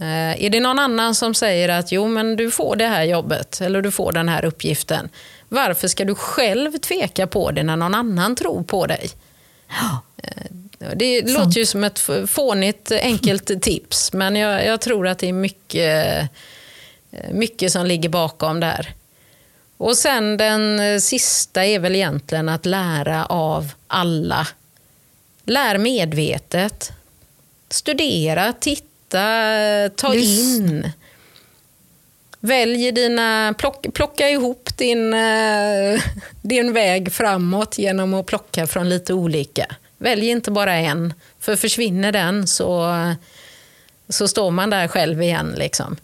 Eh, 0.00 0.44
är 0.44 0.50
det 0.50 0.60
någon 0.60 0.78
annan 0.78 1.14
som 1.14 1.34
säger 1.34 1.68
att 1.68 1.92
jo, 1.92 2.08
men 2.08 2.36
du 2.36 2.50
får 2.50 2.76
det 2.76 2.86
här 2.86 3.04
jobbet 3.04 3.60
eller 3.60 3.82
du 3.82 3.90
får 3.90 4.12
den 4.12 4.28
här 4.28 4.44
uppgiften. 4.44 5.08
Varför 5.48 5.88
ska 5.88 6.04
du 6.04 6.14
själv 6.14 6.78
tveka 6.78 7.26
på 7.26 7.50
det 7.50 7.62
när 7.62 7.76
någon 7.76 7.94
annan 7.94 8.36
tror 8.36 8.62
på 8.62 8.86
dig? 8.86 9.10
Eh, 10.22 10.90
det 10.96 11.28
Sant. 11.28 11.38
låter 11.38 11.58
ju 11.58 11.66
som 11.66 11.84
ett 11.84 12.10
fånigt 12.26 12.92
enkelt 12.92 13.62
tips, 13.62 14.12
men 14.12 14.36
jag, 14.36 14.66
jag, 14.66 14.80
tror 14.80 15.08
att 15.08 15.18
det 15.18 15.28
är 15.28 15.32
mycket, 15.32 16.30
mycket 17.30 17.72
som 17.72 17.86
ligger 17.86 18.08
bakom 18.08 18.60
där. 18.60 18.94
Och 19.76 19.96
sen 19.96 20.36
den 20.36 21.00
sista 21.00 21.64
är 21.64 21.78
väl 21.78 21.94
egentligen 21.94 22.48
att 22.48 22.66
lära 22.66 23.26
av 23.26 23.72
alla 23.86 24.46
Lär 25.44 25.78
medvetet. 25.78 26.92
Studera, 27.68 28.52
titta, 28.52 29.18
ta 29.96 30.14
Just. 30.14 30.60
in. 30.60 30.90
Välj 32.40 32.92
dina, 32.92 33.54
plock, 33.58 33.86
plocka 33.94 34.30
ihop 34.30 34.76
din, 34.76 35.14
eh, 35.14 36.00
din 36.42 36.72
väg 36.72 37.12
framåt 37.12 37.78
genom 37.78 38.14
att 38.14 38.26
plocka 38.26 38.66
från 38.66 38.88
lite 38.88 39.14
olika. 39.14 39.66
Välj 39.98 40.28
inte 40.28 40.50
bara 40.50 40.74
en, 40.74 41.14
för 41.40 41.56
försvinner 41.56 42.12
den 42.12 42.46
så, 42.46 42.94
så 44.08 44.28
står 44.28 44.50
man 44.50 44.70
där 44.70 44.88
själv 44.88 45.22
igen. 45.22 45.54
Liksom. 45.58 45.96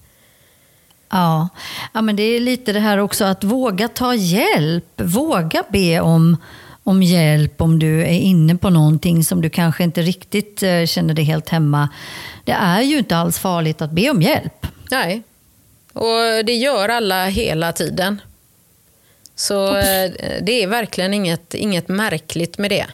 Ja. 1.10 1.48
ja, 1.94 2.02
men 2.02 2.16
det 2.16 2.22
är 2.22 2.40
lite 2.40 2.72
det 2.72 2.80
här 2.80 2.98
också 2.98 3.24
att 3.24 3.44
våga 3.44 3.88
ta 3.88 4.14
hjälp. 4.14 5.00
Våga 5.00 5.64
be 5.68 6.00
om 6.00 6.36
om 6.90 7.02
hjälp 7.02 7.60
om 7.60 7.78
du 7.78 8.00
är 8.00 8.18
inne 8.18 8.56
på 8.56 8.70
någonting 8.70 9.24
som 9.24 9.40
du 9.40 9.50
kanske 9.50 9.84
inte 9.84 10.02
riktigt 10.02 10.62
eh, 10.62 10.84
känner 10.86 11.14
dig 11.14 11.24
helt 11.24 11.48
hemma. 11.48 11.88
Det 12.44 12.52
är 12.52 12.82
ju 12.82 12.98
inte 12.98 13.16
alls 13.16 13.38
farligt 13.38 13.82
att 13.82 13.90
be 13.90 14.10
om 14.10 14.22
hjälp. 14.22 14.66
Nej, 14.90 15.22
och 15.92 16.44
det 16.44 16.54
gör 16.54 16.88
alla 16.88 17.26
hela 17.26 17.72
tiden. 17.72 18.20
Så 19.34 19.76
eh, 19.76 20.10
det 20.42 20.62
är 20.62 20.66
verkligen 20.66 21.14
inget, 21.14 21.54
inget 21.54 21.88
märkligt 21.88 22.58
med 22.58 22.70
det. 22.70 22.86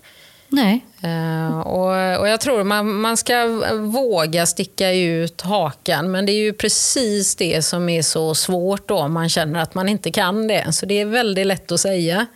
Nej. 0.49 0.85
Uh, 1.05 1.59
och, 1.59 2.21
och, 2.21 2.29
Jag 2.29 2.41
tror 2.41 2.65
man, 2.65 3.01
man 3.01 3.17
ska 3.17 3.47
våga 3.73 4.47
sticka 4.47 4.93
ut 4.93 5.41
hakan, 5.41 6.11
men 6.11 6.27
det 6.27 6.33
är 6.33 6.43
ju 6.43 6.53
precis 6.53 7.37
det 7.37 7.63
som 7.63 7.89
är 7.89 8.03
så 8.03 8.35
svårt 8.35 8.89
då, 8.89 8.99
om 8.99 9.13
man 9.13 9.29
känner 9.29 9.61
att 9.61 9.75
man 9.75 9.89
inte 9.89 10.11
kan 10.11 10.49
det. 10.49 10.73
Så 10.73 10.87
det 10.87 11.01
är 11.01 11.05
väldigt 11.05 11.47
lätt 11.47 11.73
att 11.73 11.81
säga. 11.81 12.27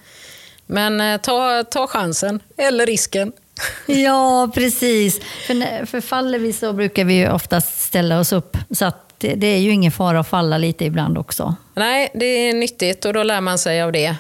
Men 0.71 1.01
eh, 1.01 1.21
ta, 1.21 1.65
ta 1.65 1.87
chansen, 1.87 2.41
eller 2.57 2.87
risken. 2.87 3.33
Ja, 3.87 4.51
precis. 4.55 5.21
För, 5.47 5.87
för 5.87 6.01
faller 6.01 6.39
vi 6.39 6.53
så 6.53 6.73
brukar 6.73 7.05
vi 7.05 7.29
oftast 7.29 7.81
ställa 7.81 8.21
oss 8.21 8.33
upp. 8.33 8.57
Så 8.71 8.85
att 8.85 9.15
det, 9.19 9.35
det, 9.35 9.47
är 9.47 9.59
ju 9.59 9.71
ingen 9.71 9.93
fara 9.93 10.21
att 10.21 10.29
falla 10.29 10.59
lite 10.59 10.85
ibland 10.85 11.19
också. 11.19 11.55
Nej, 11.75 12.11
det 12.15 12.25
är 12.25 12.55
nyttigt 12.55 13.05
och 13.05 13.13
då 13.13 13.23
lär 13.23 13.41
man 13.41 13.59
sig 13.59 13.83
av 13.83 13.93
det. 13.93 14.17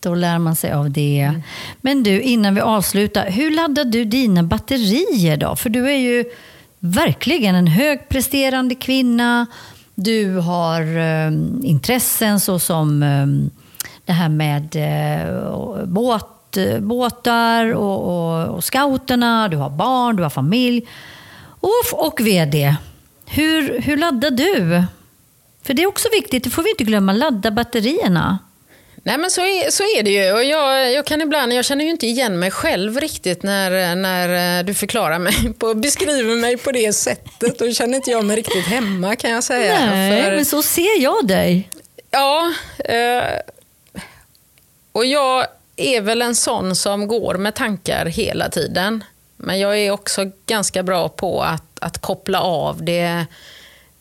Då 0.00 0.14
lär 0.14 0.38
man 0.38 0.56
sig 0.56 0.72
av 0.72 0.90
det. 0.90 1.20
Mm. 1.20 1.42
Men 1.80 2.02
du, 2.02 2.20
innan 2.20 2.54
vi 2.54 2.60
avslutar, 2.60 3.30
hur 3.30 3.50
laddar 3.50 3.84
du 3.84 4.04
dina 4.04 4.42
batterier 4.42 5.36
då? 5.36 5.56
För 5.56 5.70
du 5.70 5.90
är 5.90 5.98
ju 5.98 6.24
verkligen 6.78 7.54
en 7.54 7.66
högpresterande 7.66 8.74
kvinna. 8.74 9.46
Du 9.94 10.36
har 10.36 10.98
um, 10.98 11.60
intressen 11.64 12.40
såsom 12.40 13.02
um, 13.02 13.50
det 14.04 14.12
här 14.12 14.28
med 14.28 14.76
eh, 14.76 15.84
båt, 15.84 16.56
båtar 16.80 17.74
och, 17.74 18.08
och, 18.08 18.54
och, 18.54 18.64
scouterna, 18.64 19.48
du 19.48 19.56
har 19.56 19.70
barn, 19.70 20.16
du 20.16 20.22
har 20.22 20.30
familj 20.30 20.88
och, 21.60 22.06
och 22.06 22.20
VD. 22.20 22.74
Hur, 23.26 23.80
hur 23.80 23.96
laddar 23.96 24.30
du? 24.30 24.84
För 25.62 25.74
det 25.74 25.82
är 25.82 25.86
också 25.86 26.08
viktigt, 26.12 26.44
det 26.44 26.50
får 26.50 26.62
vi 26.62 26.70
inte 26.70 26.84
glömma, 26.84 27.12
ladda 27.12 27.50
batterierna. 27.50 28.38
Nej 29.04 29.18
men 29.18 29.30
så 29.30 29.40
är, 29.40 29.70
så 29.70 29.82
är 29.82 30.02
det 30.02 30.10
ju. 30.10 30.32
Och 30.32 30.44
jag, 30.44 30.92
jag 30.92 31.06
kan 31.06 31.20
ibland, 31.20 31.52
jag 31.52 31.64
känner 31.64 31.84
ju 31.84 31.90
inte 31.90 32.06
igen 32.06 32.38
mig 32.38 32.50
själv 32.50 33.00
riktigt 33.00 33.42
när, 33.42 33.96
när 33.96 34.62
du 34.62 34.74
förklarar 34.74 35.18
mig, 35.18 35.52
på, 35.58 35.74
beskriver 35.74 36.36
mig 36.36 36.56
på 36.56 36.72
det 36.72 36.92
sättet. 36.92 37.58
Då 37.58 37.72
känner 37.72 37.96
inte 37.96 38.10
jag 38.10 38.24
mig 38.24 38.36
riktigt 38.36 38.66
hemma 38.66 39.16
kan 39.16 39.30
jag 39.30 39.44
säga. 39.44 39.86
Nej, 39.86 40.24
För, 40.24 40.36
men 40.36 40.44
så 40.44 40.62
ser 40.62 41.02
jag 41.02 41.26
dig. 41.26 41.68
Ja, 42.10 42.52
eh, 42.84 43.22
och 44.92 45.06
jag 45.06 45.46
är 45.76 46.00
väl 46.00 46.22
en 46.22 46.34
sån 46.34 46.76
som 46.76 47.08
går 47.08 47.34
med 47.34 47.54
tankar 47.54 48.06
hela 48.06 48.48
tiden. 48.48 49.04
Men 49.36 49.58
jag 49.58 49.78
är 49.78 49.90
också 49.90 50.30
ganska 50.46 50.82
bra 50.82 51.08
på 51.08 51.42
att, 51.42 51.78
att 51.80 51.98
koppla 51.98 52.40
av 52.40 52.84
det, 52.84 53.26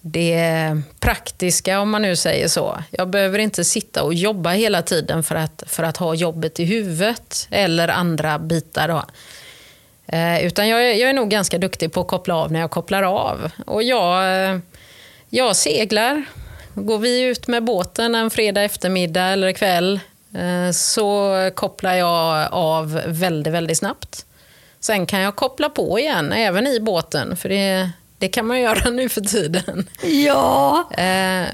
det 0.01 0.81
praktiska, 0.99 1.79
om 1.79 1.89
man 1.89 2.01
nu 2.01 2.15
säger 2.15 2.47
så. 2.47 2.83
Jag 2.91 3.09
behöver 3.09 3.39
inte 3.39 3.63
sitta 3.63 4.03
och 4.03 4.13
jobba 4.13 4.49
hela 4.49 4.81
tiden 4.81 5.23
för 5.23 5.35
att, 5.35 5.63
för 5.67 5.83
att 5.83 5.97
ha 5.97 6.15
jobbet 6.15 6.59
i 6.59 6.65
huvudet 6.65 7.47
eller 7.51 7.87
andra 7.87 8.39
bitar. 8.39 8.87
Då. 8.87 9.03
Eh, 10.07 10.45
utan 10.45 10.67
jag 10.67 10.83
är, 10.83 10.93
jag 10.93 11.09
är 11.09 11.13
nog 11.13 11.29
ganska 11.29 11.57
duktig 11.57 11.93
på 11.93 12.01
att 12.01 12.07
koppla 12.07 12.35
av 12.35 12.51
när 12.51 12.59
jag 12.59 12.71
kopplar 12.71 13.03
av. 13.03 13.51
Och 13.65 13.83
jag, 13.83 14.43
eh, 14.45 14.59
jag 15.29 15.55
seglar. 15.55 16.23
Går 16.73 16.97
vi 16.97 17.21
ut 17.21 17.47
med 17.47 17.63
båten 17.63 18.15
en 18.15 18.29
fredag 18.29 18.63
eftermiddag 18.63 19.23
eller 19.23 19.51
kväll 19.51 19.99
så 20.73 21.35
kopplar 21.55 21.93
jag 21.93 22.47
av 22.51 23.01
väldigt, 23.07 23.53
väldigt 23.53 23.77
snabbt. 23.77 24.25
Sen 24.79 25.05
kan 25.05 25.19
jag 25.19 25.35
koppla 25.35 25.69
på 25.69 25.99
igen, 25.99 26.31
även 26.31 26.67
i 26.67 26.79
båten, 26.79 27.37
för 27.37 27.49
det, 27.49 27.89
det 28.17 28.27
kan 28.27 28.45
man 28.45 28.59
göra 28.61 28.89
nu 28.89 29.09
för 29.09 29.21
tiden. 29.21 29.89
Ja. 30.25 30.89
Eh, 30.91 31.47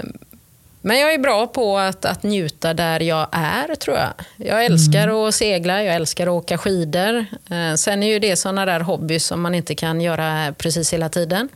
men 0.80 0.98
jag 0.98 1.14
är 1.14 1.18
bra 1.18 1.46
på 1.46 1.78
att, 1.78 2.04
att 2.04 2.22
njuta 2.22 2.74
där 2.74 3.00
jag 3.00 3.28
är, 3.32 3.74
tror 3.74 3.96
jag. 3.96 4.12
Jag 4.36 4.64
älskar 4.64 5.08
mm. 5.08 5.16
att 5.16 5.34
segla, 5.34 5.82
jag 5.82 5.94
älskar 5.94 6.26
att 6.26 6.32
åka 6.32 6.58
skidor. 6.58 7.26
Eh, 7.50 7.74
sen 7.74 8.02
är 8.02 8.06
ju 8.06 8.18
det 8.18 8.36
sådana 8.36 8.66
där 8.66 8.80
hobbys 8.80 9.26
som 9.26 9.40
man 9.40 9.54
inte 9.54 9.74
kan 9.74 10.00
göra 10.00 10.54
precis 10.58 10.92
hela 10.92 11.08
tiden. 11.08 11.48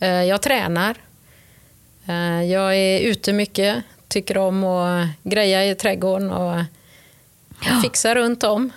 Jag 0.00 0.42
tränar. 0.42 0.96
Jag 2.48 2.76
är 2.76 3.00
ute 3.00 3.32
mycket, 3.32 3.76
tycker 4.08 4.38
om 4.38 4.64
att 4.64 5.08
greja 5.22 5.70
i 5.70 5.74
trädgården 5.74 6.30
och 6.30 6.64
fixa 7.82 8.14
runt 8.14 8.44
om. 8.44 8.70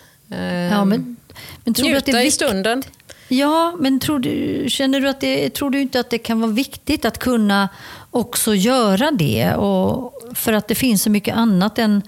Ja, 0.72 0.86
men, 0.86 1.16
men 1.64 1.74
tror 1.74 1.90
du 1.90 1.98
att 1.98 2.06
det 2.06 2.12
är 2.12 2.16
Njuta 2.16 2.28
i 2.28 2.32
stunden. 2.32 2.84
Ja, 3.28 3.76
men 3.80 4.00
tror 4.00 4.20
du, 4.20 4.66
känner 4.70 5.02
du 5.02 5.10
att 5.10 5.22
det, 5.22 5.50
tror 5.50 5.70
du 5.70 5.82
inte 5.82 6.00
att 6.00 6.10
det 6.10 6.18
kan 6.18 6.42
vara 6.42 6.52
viktigt 6.52 7.06
att 7.06 7.18
kunna 7.18 7.70
också 8.12 8.56
göra 8.56 9.12
det? 9.12 9.54
Och 9.54 10.14
för 10.34 10.54
att 10.54 10.68
det 10.68 10.76
finns 10.76 11.04
så 11.04 11.10
mycket 11.10 11.36
annat 11.36 11.80
än, 11.80 12.02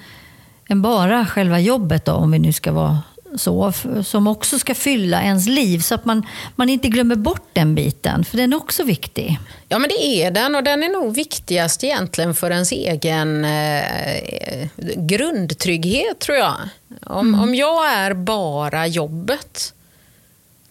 än 0.67 0.81
bara 0.81 1.25
själva 1.25 1.59
jobbet, 1.59 2.05
då, 2.05 2.11
om 2.11 2.31
vi 2.31 2.39
nu 2.39 2.53
ska 2.53 2.71
vara 2.71 2.99
så, 3.37 3.73
som 4.03 4.27
också 4.27 4.59
ska 4.59 4.75
fylla 4.75 5.23
ens 5.23 5.47
liv. 5.47 5.79
Så 5.79 5.95
att 5.95 6.05
man, 6.05 6.25
man 6.55 6.69
inte 6.69 6.87
glömmer 6.87 7.15
bort 7.15 7.47
den 7.53 7.75
biten, 7.75 8.25
för 8.25 8.37
den 8.37 8.53
är 8.53 8.57
också 8.57 8.83
viktig. 8.83 9.39
Ja, 9.69 9.79
men 9.79 9.89
det 9.89 10.05
är 10.05 10.31
den 10.31 10.55
och 10.55 10.63
den 10.63 10.83
är 10.83 10.89
nog 10.89 11.15
viktigast 11.15 11.83
egentligen 11.83 12.35
för 12.35 12.51
ens 12.51 12.71
egen 12.71 13.45
eh, 13.45 14.67
grundtrygghet 14.95 16.19
tror 16.19 16.37
jag. 16.37 16.55
Om, 17.01 17.39
om 17.39 17.55
jag 17.55 17.93
är 17.93 18.13
bara 18.13 18.87
jobbet 18.87 19.73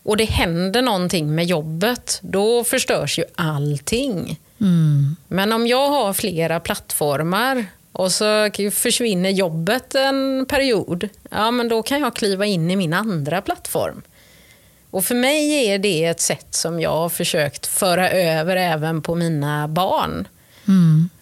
och 0.03 0.16
det 0.16 0.25
händer 0.25 0.83
någonting 0.83 1.35
med 1.35 1.44
jobbet, 1.44 2.18
då 2.22 2.64
förstörs 2.64 3.18
ju 3.18 3.25
allting. 3.35 4.38
Men 5.29 5.53
om 5.53 5.66
jag 5.66 5.88
har 5.88 6.12
flera 6.12 6.61
plattformar 6.61 7.66
och 7.92 8.12
så 8.12 8.50
försvinner 8.72 9.31
jobbet 9.31 9.94
en 9.94 10.46
period, 10.48 11.09
ja 11.31 11.50
men 11.50 11.68
då 11.68 11.83
kan 11.83 12.00
jag 12.00 12.16
kliva 12.16 12.46
in 12.46 12.70
i 12.70 12.76
min 12.76 12.92
andra 12.92 13.42
plattform. 13.42 14.02
Och 14.90 15.05
för 15.05 15.14
mig 15.14 15.68
är 15.68 15.78
det 15.78 16.05
ett 16.05 16.20
sätt 16.20 16.46
som 16.50 16.81
jag 16.81 16.90
har 16.90 17.09
försökt 17.09 17.66
föra 17.66 18.11
över 18.11 18.57
även 18.57 19.02
på 19.02 19.14
mina 19.14 19.68
barn. 19.68 20.28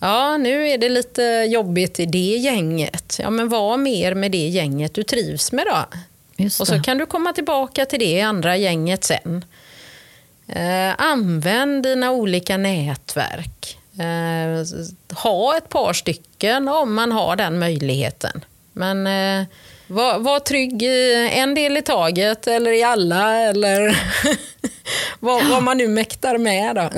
Ja, 0.00 0.36
nu 0.36 0.68
är 0.68 0.78
det 0.78 0.88
lite 0.88 1.22
jobbigt 1.50 2.00
i 2.00 2.06
det 2.06 2.36
gänget. 2.36 3.16
Ja, 3.22 3.30
men 3.30 3.48
var 3.48 3.76
mer 3.76 4.14
med 4.14 4.32
det 4.32 4.48
gänget 4.48 4.94
du 4.94 5.02
trivs 5.02 5.52
med 5.52 5.66
då. 5.66 5.98
Och 6.60 6.66
så 6.66 6.82
kan 6.82 6.98
du 6.98 7.06
komma 7.06 7.32
tillbaka 7.32 7.86
till 7.86 7.98
det 7.98 8.20
andra 8.20 8.56
gänget 8.56 9.04
sen. 9.04 9.44
Eh, 10.46 10.94
använd 10.98 11.82
dina 11.82 12.10
olika 12.10 12.56
nätverk. 12.56 13.78
Eh, 13.98 14.66
ha 15.16 15.56
ett 15.56 15.68
par 15.68 15.92
stycken 15.92 16.68
om 16.68 16.94
man 16.94 17.12
har 17.12 17.36
den 17.36 17.58
möjligheten. 17.58 18.44
Men 18.72 19.06
eh, 19.06 19.46
var, 19.86 20.18
var 20.18 20.40
trygg 20.40 20.82
i 20.82 21.30
en 21.32 21.54
del 21.54 21.76
i 21.76 21.82
taget 21.82 22.46
eller 22.46 22.72
i 22.72 22.82
alla 22.82 23.36
eller 23.36 23.98
vad, 25.20 25.46
vad 25.46 25.62
man 25.62 25.76
nu 25.76 25.88
mäktar 25.88 26.38
med. 26.38 26.76
Då. 26.76 26.90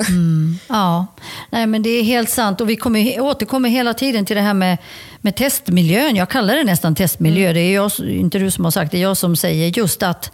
Ja, 0.69 1.05
nej, 1.49 1.67
men 1.67 1.83
det 1.83 1.89
är 1.89 2.03
helt 2.03 2.29
sant. 2.29 2.61
Och 2.61 2.69
vi 2.69 2.75
kommer, 2.75 3.19
återkommer 3.19 3.69
hela 3.69 3.93
tiden 3.93 4.25
till 4.25 4.35
det 4.35 4.41
här 4.41 4.53
med, 4.53 4.77
med 5.21 5.35
testmiljön. 5.35 6.15
Jag 6.15 6.29
kallar 6.29 6.55
det 6.55 6.63
nästan 6.63 6.95
testmiljö. 6.95 7.53
Det 7.53 7.59
är 7.59 7.73
jag, 7.73 7.91
inte 7.99 8.39
du 8.39 8.51
som 8.51 8.63
har 8.63 8.71
sagt 8.71 8.91
det, 8.91 8.97
är 8.97 9.01
jag 9.01 9.17
som 9.17 9.35
säger 9.35 9.77
just 9.77 10.03
att, 10.03 10.31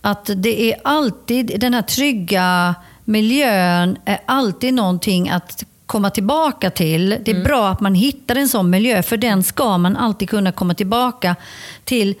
att 0.00 0.30
det 0.36 0.72
är 0.72 0.80
alltid, 0.84 1.60
den 1.60 1.74
här 1.74 1.82
trygga 1.82 2.74
miljön 3.04 3.98
är 4.04 4.20
alltid 4.26 4.74
någonting 4.74 5.30
att 5.30 5.64
komma 5.92 6.10
tillbaka 6.10 6.70
till. 6.70 7.18
Det 7.24 7.30
är 7.30 7.44
bra 7.44 7.68
att 7.68 7.80
man 7.80 7.94
hittar 7.94 8.36
en 8.36 8.48
sån 8.48 8.70
miljö, 8.70 9.02
för 9.02 9.16
den 9.16 9.42
ska 9.42 9.78
man 9.78 9.96
alltid 9.96 10.30
kunna 10.30 10.52
komma 10.52 10.74
tillbaka 10.74 11.36
till 11.84 12.14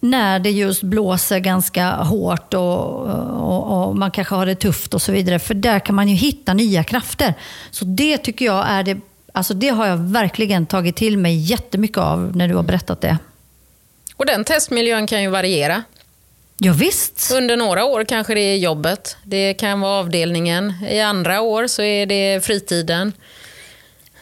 när 0.00 0.38
det 0.38 0.50
just 0.50 0.82
blåser 0.82 1.38
ganska 1.38 1.90
hårt 1.90 2.54
och, 2.54 3.06
och, 3.40 3.88
och 3.88 3.96
man 3.96 4.10
kanske 4.10 4.34
har 4.34 4.46
det 4.46 4.54
tufft 4.54 4.94
och 4.94 5.02
så 5.02 5.12
vidare. 5.12 5.38
För 5.38 5.54
där 5.54 5.78
kan 5.78 5.94
man 5.94 6.08
ju 6.08 6.14
hitta 6.14 6.54
nya 6.54 6.84
krafter. 6.84 7.34
Så 7.70 7.84
det 7.84 8.18
tycker 8.18 8.44
jag 8.44 8.64
är 8.68 8.82
det, 8.82 9.00
alltså 9.32 9.54
det 9.54 9.68
har 9.68 9.86
jag 9.86 9.96
verkligen 9.96 10.66
tagit 10.66 10.96
till 10.96 11.18
mig 11.18 11.36
jättemycket 11.36 11.98
av 11.98 12.36
när 12.36 12.48
du 12.48 12.54
har 12.54 12.62
berättat 12.62 13.00
det. 13.00 13.18
Och 14.16 14.26
den 14.26 14.44
testmiljön 14.44 15.06
kan 15.06 15.22
ju 15.22 15.30
variera. 15.30 15.82
Ja, 16.58 16.72
visst. 16.72 17.32
Under 17.34 17.56
några 17.56 17.84
år 17.84 18.04
kanske 18.04 18.34
det 18.34 18.40
är 18.40 18.56
jobbet, 18.56 19.16
det 19.22 19.54
kan 19.54 19.80
vara 19.80 20.00
avdelningen. 20.00 20.74
I 20.90 21.00
andra 21.00 21.40
år 21.40 21.66
så 21.66 21.82
är 21.82 22.06
det 22.06 22.44
fritiden. 22.44 23.12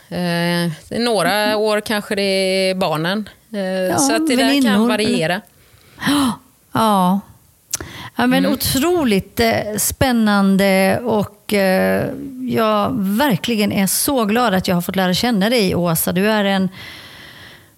Eh, 0.09 0.65
I 0.67 0.99
några 0.99 1.57
år 1.57 1.81
kanske 1.81 2.15
det 2.15 2.23
är 2.23 2.75
barnen. 2.75 3.29
Eh, 3.53 3.97
så 3.99 4.15
att 4.15 4.29
det 4.29 4.37
där 4.37 4.63
kan 4.63 4.89
variera. 4.89 5.41
Ja. 6.75 7.21
Ja, 8.17 8.27
men 8.27 8.47
Otroligt 8.47 9.41
eh, 9.41 9.77
spännande 9.79 11.01
och 11.05 11.55
eh, 11.55 12.11
jag 12.49 12.91
verkligen 12.97 13.73
är 13.73 13.87
så 13.87 14.25
glad 14.25 14.55
att 14.55 14.69
jag 14.69 14.75
har 14.75 14.83
fått 14.83 14.97
lära 14.97 15.15
känna 15.15 15.51
dig 15.51 15.75
Åsa. 15.75 16.13
Du 16.13 16.31
är 16.31 16.45
en 16.45 16.69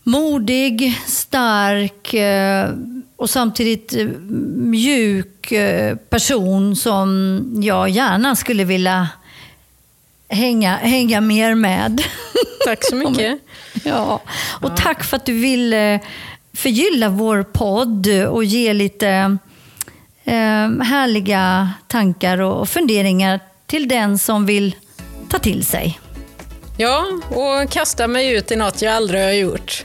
modig, 0.02 0.98
stark 1.06 2.14
eh, 2.14 2.70
och 3.16 3.30
samtidigt 3.30 3.94
eh, 3.94 4.06
mjuk 4.56 5.52
eh, 5.52 5.96
person 5.96 6.76
som 6.76 7.42
jag 7.62 7.88
gärna 7.88 8.36
skulle 8.36 8.64
vilja 8.64 9.08
hänga, 10.28 10.76
hänga 10.76 11.20
mer 11.20 11.54
med. 11.54 12.02
Tack 12.64 12.84
så 12.84 12.96
mycket. 12.96 13.38
Ja, 13.84 14.20
och 14.60 14.76
tack 14.76 15.04
för 15.04 15.16
att 15.16 15.26
du 15.26 15.32
vill 15.32 15.72
eh, 15.72 16.00
förgylla 16.52 17.08
vår 17.08 17.42
podd 17.42 18.06
och 18.28 18.44
ge 18.44 18.72
lite 18.72 19.08
eh, 20.24 20.68
härliga 20.82 21.70
tankar 21.86 22.40
och 22.40 22.60
och 22.60 22.68
funderingar 22.68 23.40
till 23.66 23.88
den 23.88 24.18
som 24.18 24.46
vill 24.46 24.76
ta 25.30 25.38
till 25.38 25.64
sig. 25.64 26.00
Ja, 26.76 27.04
och 27.28 27.70
kasta 27.70 28.06
mig 28.08 28.32
ut 28.36 28.50
i 28.50 28.56
något 28.56 28.82
jag 28.82 28.94
aldrig 28.94 29.22
har 29.22 29.32
gjort. 29.32 29.84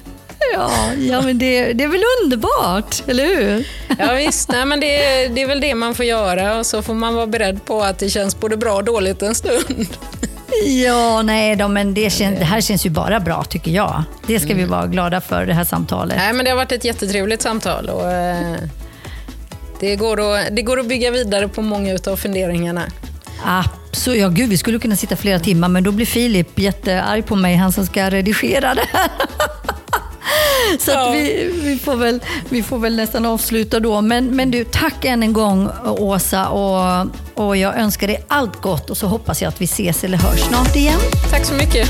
Ja, 0.54 0.72
ja 1.00 1.22
men 1.22 1.38
det, 1.38 1.74
det 1.74 1.84
är 1.84 1.88
väl 1.88 2.04
underbart, 2.24 3.04
eller 3.08 3.26
hur? 3.26 3.68
Ja, 4.00 4.14
visst, 4.14 4.50
nej, 4.52 4.66
men 4.66 4.80
det, 4.80 5.06
är- 5.06 5.30
det 5.30 5.42
är 5.42 5.48
väl 5.48 5.62
det 5.62 5.76
man 5.76 5.96
får 5.96 6.06
göra 6.06 6.58
och 6.60 6.66
så 6.66 6.82
får 6.82 6.94
man 6.94 7.16
vara 7.16 7.28
beredd 7.28 7.66
på 7.66 7.82
att 7.84 8.00
det 8.00 8.10
känns 8.10 8.40
både 8.40 8.58
bra 8.58 8.74
och 8.76 8.84
dåligt 8.84 9.22
en 9.22 9.36
stund. 9.36 9.88
Ja, 10.66 11.22
nej 11.22 11.56
då, 11.56 11.68
men 11.68 11.94
det, 11.94 12.10
kän, 12.10 12.36
det 12.36 12.46
här 12.46 12.62
känns 12.62 12.86
ju 12.86 12.90
bara 12.90 13.20
bra 13.20 13.44
tycker 13.44 13.72
jag. 13.72 14.04
Det 14.28 14.40
ska 14.40 14.54
vi 14.54 14.64
vara 14.66 14.88
glada 14.88 15.22
för, 15.22 15.46
det 15.46 15.54
här 15.54 15.64
samtalet. 15.64 16.18
Nej, 16.18 16.34
men 16.34 16.46
det 16.46 16.52
har 16.52 16.56
varit 16.58 16.72
ett 16.72 16.86
jättetrevligt 16.86 17.42
samtal 17.42 17.90
och 17.90 18.12
eh, 18.12 18.56
det, 19.80 19.96
går 19.96 20.22
att, 20.36 20.56
det 20.56 20.62
går 20.62 20.80
att 20.80 20.86
bygga 20.88 21.12
vidare 21.12 21.48
på 21.48 21.62
många 21.62 21.98
av 22.08 22.16
funderingarna. 22.16 22.84
Absolut. 23.46 24.20
Ja, 24.22 24.28
gud, 24.28 24.50
vi 24.50 24.58
skulle 24.58 24.80
kunna 24.80 24.96
sitta 24.96 25.16
flera 25.16 25.40
timmar, 25.40 25.68
men 25.70 25.84
då 25.84 25.92
blir 25.92 26.06
Filip 26.06 26.60
jättearg 26.60 27.26
på 27.26 27.36
mig, 27.36 27.56
han 27.56 27.72
som 27.72 27.86
ska 27.86 28.10
redigera 28.10 28.74
det 28.74 28.86
här. 28.94 29.10
Så 30.80 30.92
Ja. 30.92 31.10
vi, 31.12 31.52
vi, 31.64 31.78
får 31.78 31.96
väl, 31.96 32.20
vi 32.50 32.64
får 32.64 32.78
väl 32.80 32.96
nästan 32.96 33.26
avsluta 33.26 33.80
då. 33.80 34.02
Men, 34.02 34.26
men 34.26 34.52
du, 34.52 34.64
tack 34.64 35.06
än 35.06 35.24
en 35.24 35.34
gång 35.34 35.70
Åsa 35.86 36.48
och, 36.48 37.08
och 37.34 37.58
jag 37.58 37.78
önskar 37.80 38.08
dig 38.08 38.26
allt 38.28 38.62
gott 38.62 38.90
och 38.90 38.98
så 38.98 39.08
hoppas 39.08 39.42
jag 39.42 39.50
att 39.50 39.62
vi 39.62 39.66
ses 39.66 40.04
eller 40.04 40.18
hörs 40.18 40.40
snart 40.40 40.76
igen. 40.76 41.00
Tack 41.32 41.46
så 41.46 41.54
mycket. 41.54 41.90